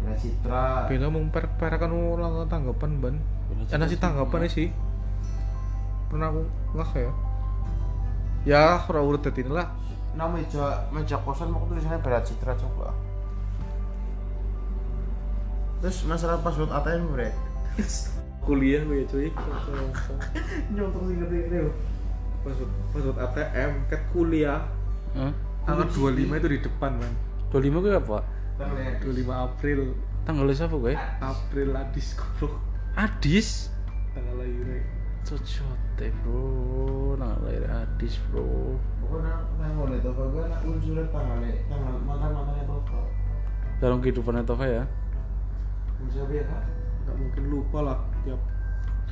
[0.00, 0.88] Bella Citra.
[0.88, 3.16] Bella mau per-perakan ulang tanggapan ban
[3.48, 4.00] Bella Enak sih.
[4.00, 4.68] tanggapan sih.
[6.12, 6.42] Pernah aku
[6.76, 7.12] ngeh ya.
[8.48, 9.72] Ya ora urut dadi lah.
[10.16, 13.07] Nama meja meja kosan mau tulisannya Bella Citra coba
[15.78, 17.30] terus masalah password ATM bre?
[18.48, 19.28] Kuliah gue cuy.
[20.72, 21.58] Nyong terus inget ini
[22.42, 24.64] password password ATM ket kuliah.
[25.14, 25.32] Hah?
[25.68, 27.12] tanggal 25 itu di depan man.
[27.52, 28.18] 25 gue apa?
[29.04, 29.78] 25 April.
[30.24, 30.94] Tanggalnya siapa gue?
[31.20, 32.54] April Adis goblok.
[32.96, 33.68] Adis?
[34.16, 34.80] Tanggal lahirnya.
[35.28, 37.20] Cocote bro.
[37.20, 38.80] Nggak lahir Adis bro.
[39.04, 43.00] Pokoknya tanggal itu gue nak unsurnya tanggal tanggal mantan mantannya Tova.
[43.78, 44.84] Dalam kehidupannya Tova ya
[46.06, 46.62] bisa ya kak?
[47.06, 48.40] Nggak mungkin lupa lah tiap.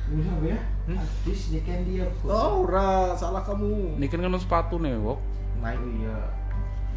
[0.07, 0.59] Bisa ya?
[0.87, 3.99] Adis dia kan dia oh ora salah kamu.
[3.99, 5.19] Ini kan kan sepatu nih Wok
[5.61, 6.17] naik iya.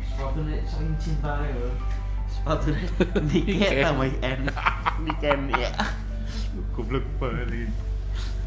[0.00, 1.68] Sepatunya saking cinta ya
[2.30, 2.84] sepatunya
[3.24, 3.24] Niken.
[3.58, 4.40] Niken sama N.
[5.04, 5.72] Niken ya
[6.74, 7.70] goblok banget.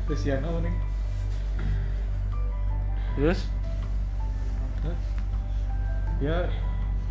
[0.09, 0.75] Kesian apa nih.
[3.13, 3.41] Terus?
[6.21, 6.47] ya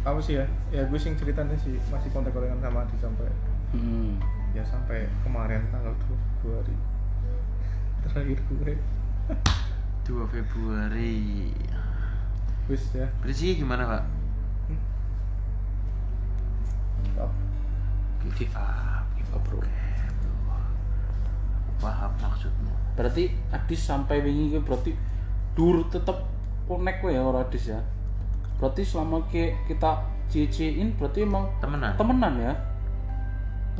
[0.03, 0.45] apa sih ya?
[0.73, 3.29] Ya gue sing ceritanya sih masih kontak-kontakan sama Adi sampai
[3.73, 4.21] Hmm.
[4.53, 6.77] ya sampai kemarin tanggal 2 Februari
[8.05, 8.75] terakhir gue
[10.05, 11.49] 2 Februari
[12.71, 14.03] wis ya Berarti gimana pak?
[17.13, 17.33] Stop.
[18.39, 19.61] Give up, give up bro.
[21.83, 24.95] Paham maksudmu Berarti Adis sampai wingi gue berarti
[25.59, 26.15] dur tetep
[26.71, 27.81] connect gue ya orang Adis ya.
[28.63, 31.99] Berarti selama ke kita cie-ciein berarti emang Temenan?
[31.99, 32.55] temenan ya.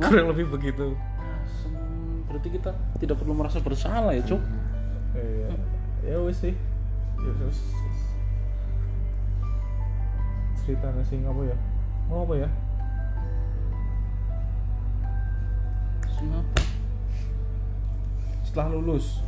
[0.01, 0.97] Kurang lebih begitu
[2.33, 4.41] Berarti kita tidak perlu merasa bersalah ya, Cuk.
[5.13, 5.53] Iya.
[6.01, 6.57] Ya wis sih.
[7.21, 7.61] Ya wis.
[7.61, 7.99] wis.
[10.65, 11.57] Cerita sing apa ya?
[12.09, 12.49] Mau apa ya?
[16.17, 16.57] Kenapa?
[18.41, 19.21] Setelah lulus.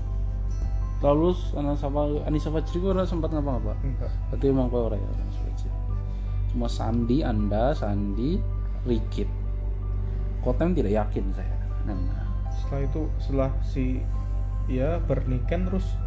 [1.05, 3.78] Lalu anak sama Anissa Fajri gue sempat ngapa-ngapa.
[3.86, 4.09] Enggak.
[4.34, 5.70] Berarti emang kau orang ya Anissa Fajri.
[6.49, 8.41] Cuma Sandi, Anda, Sandi,
[8.89, 9.44] Rikit.
[10.45, 11.57] Kotem tidak yakin saya.
[11.89, 11.97] Nah,
[12.53, 14.05] Setelah itu setelah si
[14.69, 15.97] ya berniken terus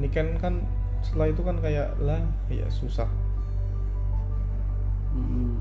[0.00, 0.64] niken kan
[1.04, 3.06] setelah itu kan kayak lah ya susah.
[5.12, 5.60] Mm,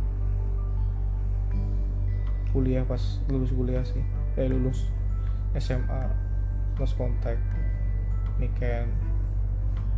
[2.56, 4.02] kuliah pas lulus kuliah sih.
[4.40, 4.88] Eh lulus
[5.60, 6.08] SMA
[6.80, 7.36] lost kontak
[8.40, 8.88] niken.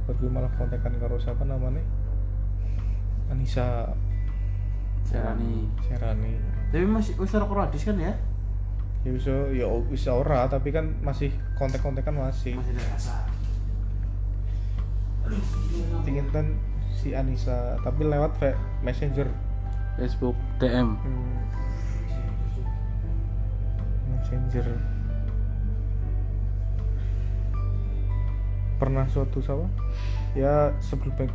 [0.10, 1.86] Baru malah kontekan karo siapa namanya?
[3.30, 3.94] Anissa.
[5.06, 5.70] Serani.
[5.86, 8.14] Serani Tapi masih usah rokok radis kan ya?
[9.00, 12.60] ya bisa ya bisa ora tapi kan masih kontek-kontekan masih.
[12.60, 13.16] Masih ada rasa.
[16.04, 16.46] Ingin kan
[16.92, 19.28] si Anissa tapi lewat ve- messenger.
[19.96, 20.96] Facebook DM.
[20.96, 21.40] Hmm.
[24.16, 24.68] messenger.
[28.80, 29.68] Pernah suatu sama
[30.38, 31.28] ya sebelum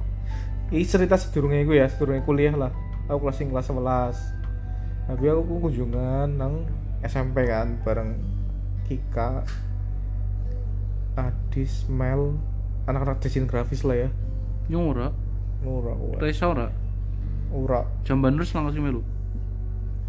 [0.72, 2.72] ini cerita sedurungnya gue ya sedurungnya kuliah lah.
[3.08, 4.43] Aku kelas kelas 11
[5.04, 6.64] tapi aku kunjungan nang
[7.04, 8.16] SMP kan bareng
[8.84, 9.44] Kika
[11.14, 12.36] Adis Mel
[12.84, 14.10] anak-anak desain grafis lah ya
[14.68, 15.08] Nyong ora,
[15.62, 16.68] ora ora Reza ora.
[17.52, 19.02] ora Jamban terus langsung melu.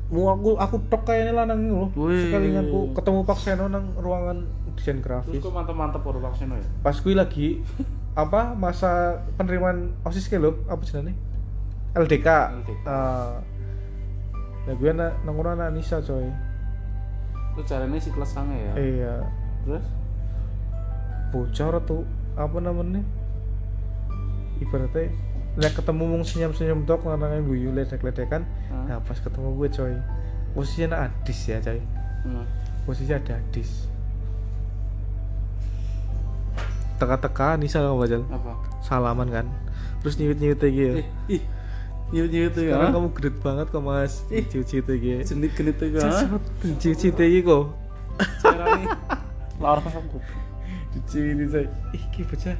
[0.06, 1.66] mau aku aku tok kayaknya lah nang
[1.98, 2.30] Wih.
[2.30, 4.46] sekalian aku ketemu Pak Seno nang ruangan
[4.78, 6.62] desain Terus grafis kok mantap-mantap baru vaksin ya?
[6.80, 7.48] pas gue lagi
[8.16, 11.18] apa masa penerimaan osis ke lo apa jenenge
[11.96, 12.28] LDK
[12.64, 12.86] LDK.
[12.86, 13.39] Ah.
[14.66, 16.26] Nah gue na nongkrong anak Nisa coy.
[17.55, 18.74] Lu caranya si kelas sange ya.
[18.76, 19.13] iya.
[19.63, 19.86] Terus?
[21.30, 22.01] Bocor tuh
[22.36, 23.01] apa namanya?
[24.59, 25.13] Ibaratnya
[25.55, 28.91] lihat ketemu mung senyum senyum tok lanangan guyu ledek ledekan Hah?
[28.91, 29.95] nah pas ketemu gue coy
[30.51, 31.80] posisinya anak adis ya coy.
[32.26, 32.45] Hmm.
[32.84, 33.88] posisi ada adis.
[36.95, 38.22] Teka-teka Nisa kamu bajal.
[38.32, 38.53] Apa?
[38.80, 39.45] salaman kan.
[39.99, 40.93] Terus nyuit nyuit lagi ya.
[41.01, 41.07] Eh,
[41.38, 41.43] ih,
[42.16, 42.72] nyut nyut tuh ya.
[42.72, 44.43] sekarang kamu gede banget kok mas Ih.
[44.47, 46.07] nyuit nyuit lagi Senit genit tuh ya.
[46.63, 47.63] nyuit nyuit lagi kok
[48.39, 48.88] Caranya
[49.55, 50.18] larang aku.
[50.91, 52.57] dicuitin saya ih bocah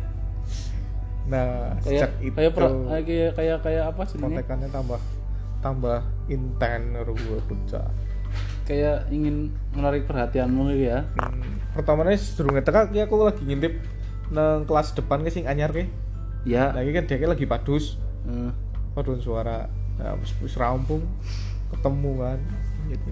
[1.26, 2.54] nah sejak itu kayak
[2.86, 4.20] kayak kayak kayak apa sih?
[4.20, 5.00] kontekannya tambah
[5.60, 7.88] tambah inten gue bocah
[8.66, 11.06] Kayak ingin menarik perhatianmu gitu ya.
[11.16, 13.78] hmm, pertamanya sedurunge teka ki aku lagi ngintip
[14.28, 15.86] nang kelas depan ke sing anyar ke
[16.44, 16.70] Ya.
[16.72, 17.96] lagi kan dia lagi padus
[18.26, 18.50] Eh,
[18.96, 19.68] paduan suara
[20.24, 21.04] wis wis rampung
[21.76, 22.40] ketemu kan
[22.88, 23.08] gitu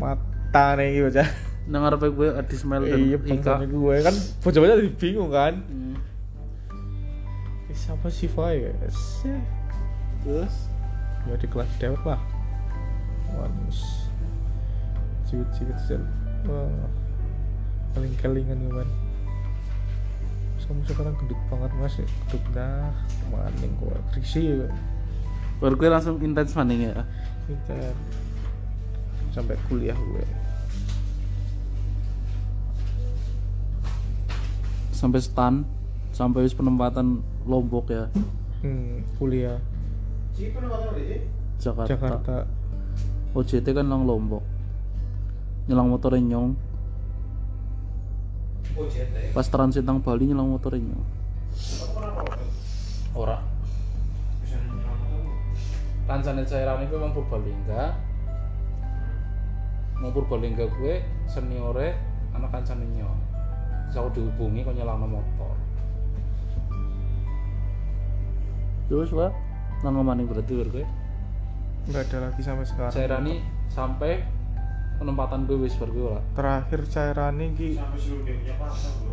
[0.00, 1.28] mata nih gitu bocah.
[1.66, 3.60] Nang ngarepe gue Adi Smile dan iya Ika.
[3.66, 5.60] gue kan bocah-bocah jadi bingung kan.
[5.66, 5.98] Hmm.
[7.66, 8.70] Eh, siapa sih Fai.
[10.22, 10.54] Terus?
[11.26, 12.22] Ya di kelas dewek lah.
[13.34, 14.06] Once
[15.26, 16.02] ciut-ciut sel
[16.46, 16.70] wah
[17.98, 18.88] keling-kelingan gue kan
[20.66, 22.90] kamu sekarang gendut banget mas ya gendut nah
[23.30, 24.68] maning gue krisi ya
[25.62, 27.06] baru gue langsung intens maning ya.
[27.46, 27.94] kita
[29.32, 30.24] sampai kuliah gue
[34.96, 35.60] Sampai stan,
[36.08, 38.08] sampai wis penempatan Lombok ya,
[38.64, 39.60] hmm, kuliah
[41.60, 41.88] Jakarta.
[41.92, 42.36] Jakarta
[43.36, 44.40] OJT kan nang Lombok.
[45.68, 46.56] Nyelang motor nyong.
[49.32, 51.04] Pas transit nang Bali nyelang motor nyong.
[53.16, 53.40] Ora.
[56.06, 57.82] Kancane cairan itu emang Purbalingga.
[59.98, 61.96] Mau Purbalingga gue seniore
[62.36, 63.20] anak kancane nyong.
[63.90, 65.56] Terus aku dihubungi kok nyelang motor.
[68.86, 69.32] Terus wa
[69.82, 70.86] nang maning berarti gue
[71.86, 73.34] nggak ada lagi sampai sekarang Cairani
[73.70, 74.18] sampai
[74.96, 76.22] penempatan gue wis bar gue ora.
[76.32, 79.12] terakhir Cairani ki Sampai seluruh dia punya pasar bro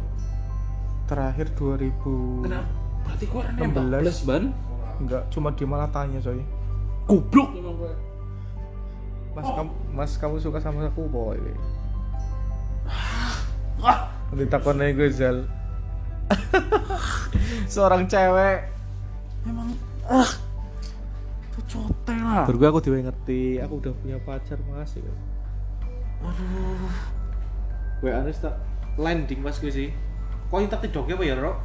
[1.04, 2.70] terakhir 2000 Kenapa?
[3.04, 3.60] Berarti gue orang 16.
[3.60, 4.44] nembak plus ban?
[4.94, 6.40] Enggak cuma dia malah tanya coy
[7.04, 7.94] goblok emang gue
[9.34, 11.36] mas kamu mas kamu suka sama aku boy
[13.84, 15.44] ah nanti takutnya gue zal
[17.74, 18.70] seorang cewek
[19.44, 19.76] emang
[20.08, 20.32] ah
[21.44, 25.04] itu cote lah Baru gue aku diwe ngerti, aku udah punya pacar mas ya.
[26.24, 26.91] Aduh.
[27.99, 28.55] Gue anis tak
[28.99, 29.89] landing mas gue sih.
[30.47, 31.57] Kok yang tak tidoknya apa ya Rok?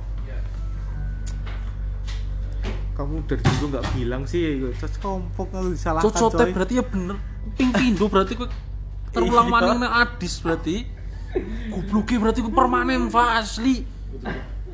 [2.98, 6.50] Kamu dari dulu nggak bilang sih, gue cocok kompok kalau disalahkan cocote coy.
[6.50, 7.16] berarti ya bener.
[7.54, 8.48] Ping pindo berarti gue
[9.14, 9.54] terulang Iya.
[9.54, 10.76] maning nek adis berarti.
[11.70, 13.86] Gobloknya berarti gue permanen Pak, asli.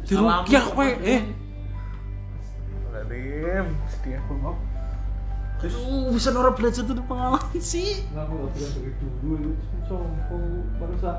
[0.09, 1.22] Dirugiah kowe eh.
[3.05, 4.35] Rim, sedih aku
[5.63, 8.05] Aduh, bisa orang belajar dari pengalaman sih.
[8.11, 10.43] Nggak aku nggak bilang dari dulu itu compok
[10.83, 11.13] baru sa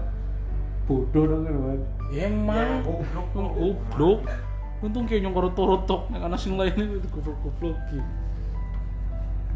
[0.85, 1.79] bodoh dong kan.
[2.13, 2.83] emang.
[2.85, 4.19] Goblok goblok.
[4.83, 8.03] Untung kayak nyongkor torotok nek ana sing lainnya itu goblok-goblok gitu.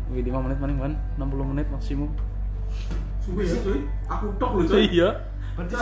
[0.10, 2.10] Wih, 5 menit maning kan 60 menit maksimum.
[3.22, 5.10] Suwe ya cuy, aku tok loh iya.
[5.54, 5.76] Berarti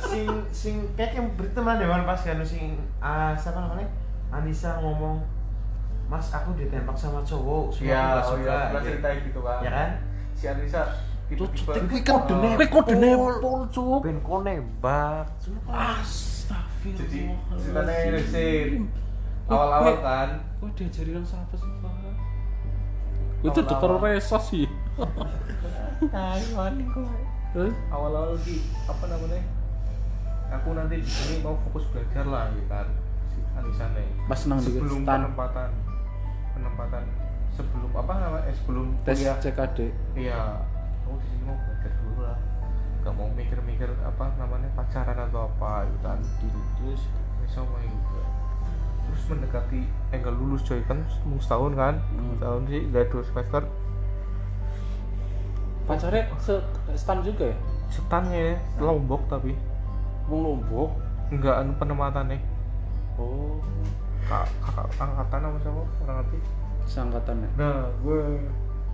[0.00, 3.90] sing sing kayak yang berteman ya pas kan sing ah siapa namanya?
[4.32, 5.20] Anissa ngomong
[6.08, 9.58] Mas aku ditembak sama cowok semua Iya, aku oh suka iya, pernah ceritain gitu kan.
[9.60, 9.90] ya kan?
[10.32, 10.82] Si Anissa
[11.28, 14.00] tiba-tiba Kuwi kode nepol, kode nepol, cuk.
[14.00, 15.26] ben kok nembak?
[15.68, 17.04] Astagfirullah.
[17.04, 17.20] Jadi
[17.60, 18.52] ceritanya ini sih
[19.44, 20.28] awal-awal kan.
[20.56, 21.92] Kok diajari nang siapa sih, Pak?
[23.38, 24.64] Gue tuh karo resa sih.
[27.52, 28.56] Terus awal-awal di
[28.88, 29.40] apa namanya?
[30.48, 32.88] Aku nanti di sini mau fokus belajar lah gitu kan
[33.28, 34.08] si Anissa nih.
[34.24, 35.68] Pas nang di sebelum penempatan
[36.54, 37.04] penempatan
[37.52, 39.36] sebelum apa namanya eh, sebelum tes kuliah.
[39.42, 39.78] CKD.
[40.14, 40.62] iya.
[41.02, 42.38] Aku di sini mau belajar dulu lah.
[43.02, 46.18] Gak mau mikir-mikir apa namanya pacaran atau apa gitu kan.
[46.78, 47.02] Terus
[47.42, 48.22] bisa main juga
[49.08, 51.94] terus mendekati eh lulus coy kan mau setahun kan.
[52.12, 52.36] Hmm.
[52.36, 53.62] setahun sih udah dua semester.
[55.88, 56.54] Pacarnya se
[56.94, 57.56] stan juga ya?
[57.88, 59.56] setannya lombok tapi.
[60.28, 60.92] Wong Lombok.
[61.32, 62.40] enggak anu penempatan nih
[63.16, 63.58] Oh,
[64.28, 66.38] kak kakak angkatan apa siapa orang ngerti
[66.84, 67.48] seangkatan ya.
[67.56, 68.20] nah gue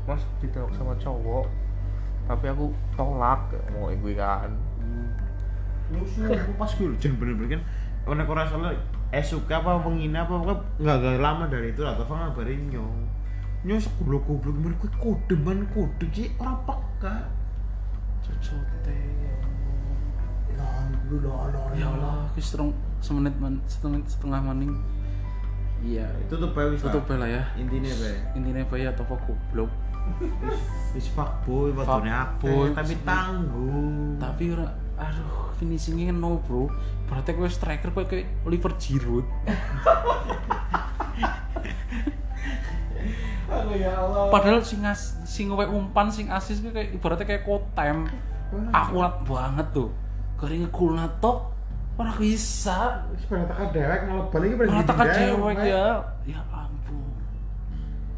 [0.07, 1.47] mas ditolak sama cowok
[2.25, 3.41] tapi aku tolak
[3.75, 4.51] mau gue kan
[5.85, 6.57] Hmm.
[6.57, 7.63] pas gue jangan bener-bener kan
[8.09, 8.73] orang orang salah
[9.13, 13.05] eh suka apa menghina apa apa nggak gak lama dari itu lah Tova ngabarin nyong
[13.65, 17.15] nyong segoblok goblok gimana gue kode man kode sih orang peka
[18.25, 19.01] Cocote.
[20.57, 22.73] lalu lalu Ya Allah, aku setengah
[23.05, 24.73] semenit man, setengah setengah maning.
[25.85, 27.21] Iya, itu tuh bae wis tutup Pak.
[27.21, 27.43] lah ya.
[27.61, 29.69] intinya bae Intinya apa ya atau goblok.
[30.93, 34.69] wis fuckboy wadone akeh tapi tangguh Tapi ora
[35.01, 36.69] aduh finishingnya nol bro.
[37.09, 39.27] Berarti gue striker gue kayak Oliver Giroud.
[43.75, 44.31] Ya Allah.
[44.31, 48.07] Padahal sing as, sing umpan sing asis kayak ibaratnya kayak kotem.
[48.71, 49.91] Akurat banget tuh.
[50.39, 51.54] Kering ngegulna tok
[51.95, 53.07] ora bisa.
[53.15, 55.87] Wis pada tekan dewek malah balik iki malah tekan cewek ya.
[56.27, 56.99] Ya ampun.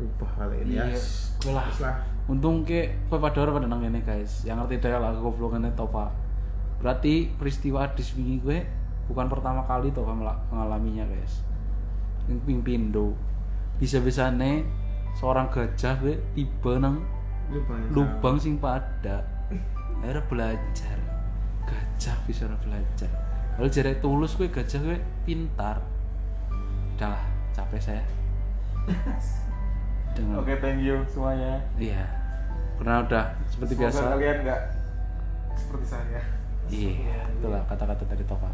[0.01, 1.01] Lupa kali ini ya Iya,
[1.41, 1.65] gue lah.
[1.69, 1.97] Wis lah.
[2.27, 4.49] Untung ke kowe pada nang kene guys.
[4.49, 6.09] Yang ngerti dhewe lah goblokane Tova
[6.77, 8.61] berarti peristiwa adis wingi gue
[9.09, 11.45] bukan pertama kali melak- mengalaminya guys.
[12.29, 13.13] Yang ping pindo
[13.77, 14.65] bisa bisane
[15.21, 17.05] seorang gajah gue tiba nang
[17.53, 19.21] lubang lubang sing pada
[20.01, 20.99] akhirnya belajar.
[21.67, 23.26] Gajah bisa belajar
[23.57, 25.81] kalau jadi tulus gue gajah gue pintar
[26.95, 28.05] udahlah capek saya
[30.15, 32.05] dengan oke thank you semuanya Iya.
[32.77, 34.01] Karena udah seperti Semoga biasa.
[34.13, 34.61] kalian nggak
[35.57, 36.21] seperti saya
[36.67, 38.51] Iya, itulah kata-kata dari Tova.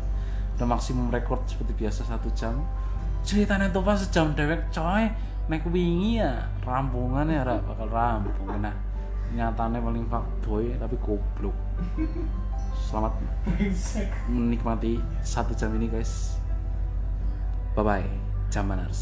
[0.55, 2.61] Udah maksimum record seperti biasa satu jam.
[3.24, 5.09] Ceritanya Tova sejam dewek coy.
[5.48, 8.46] Nek wingi ya rampungan ya bakal rampung.
[8.61, 8.76] Nah,
[9.32, 11.57] nyatanya paling fuckboy tapi goblok.
[12.93, 13.16] Selamat
[14.28, 16.36] menikmati satu jam ini guys.
[17.72, 18.09] Bye bye,
[18.53, 19.01] Jamaners.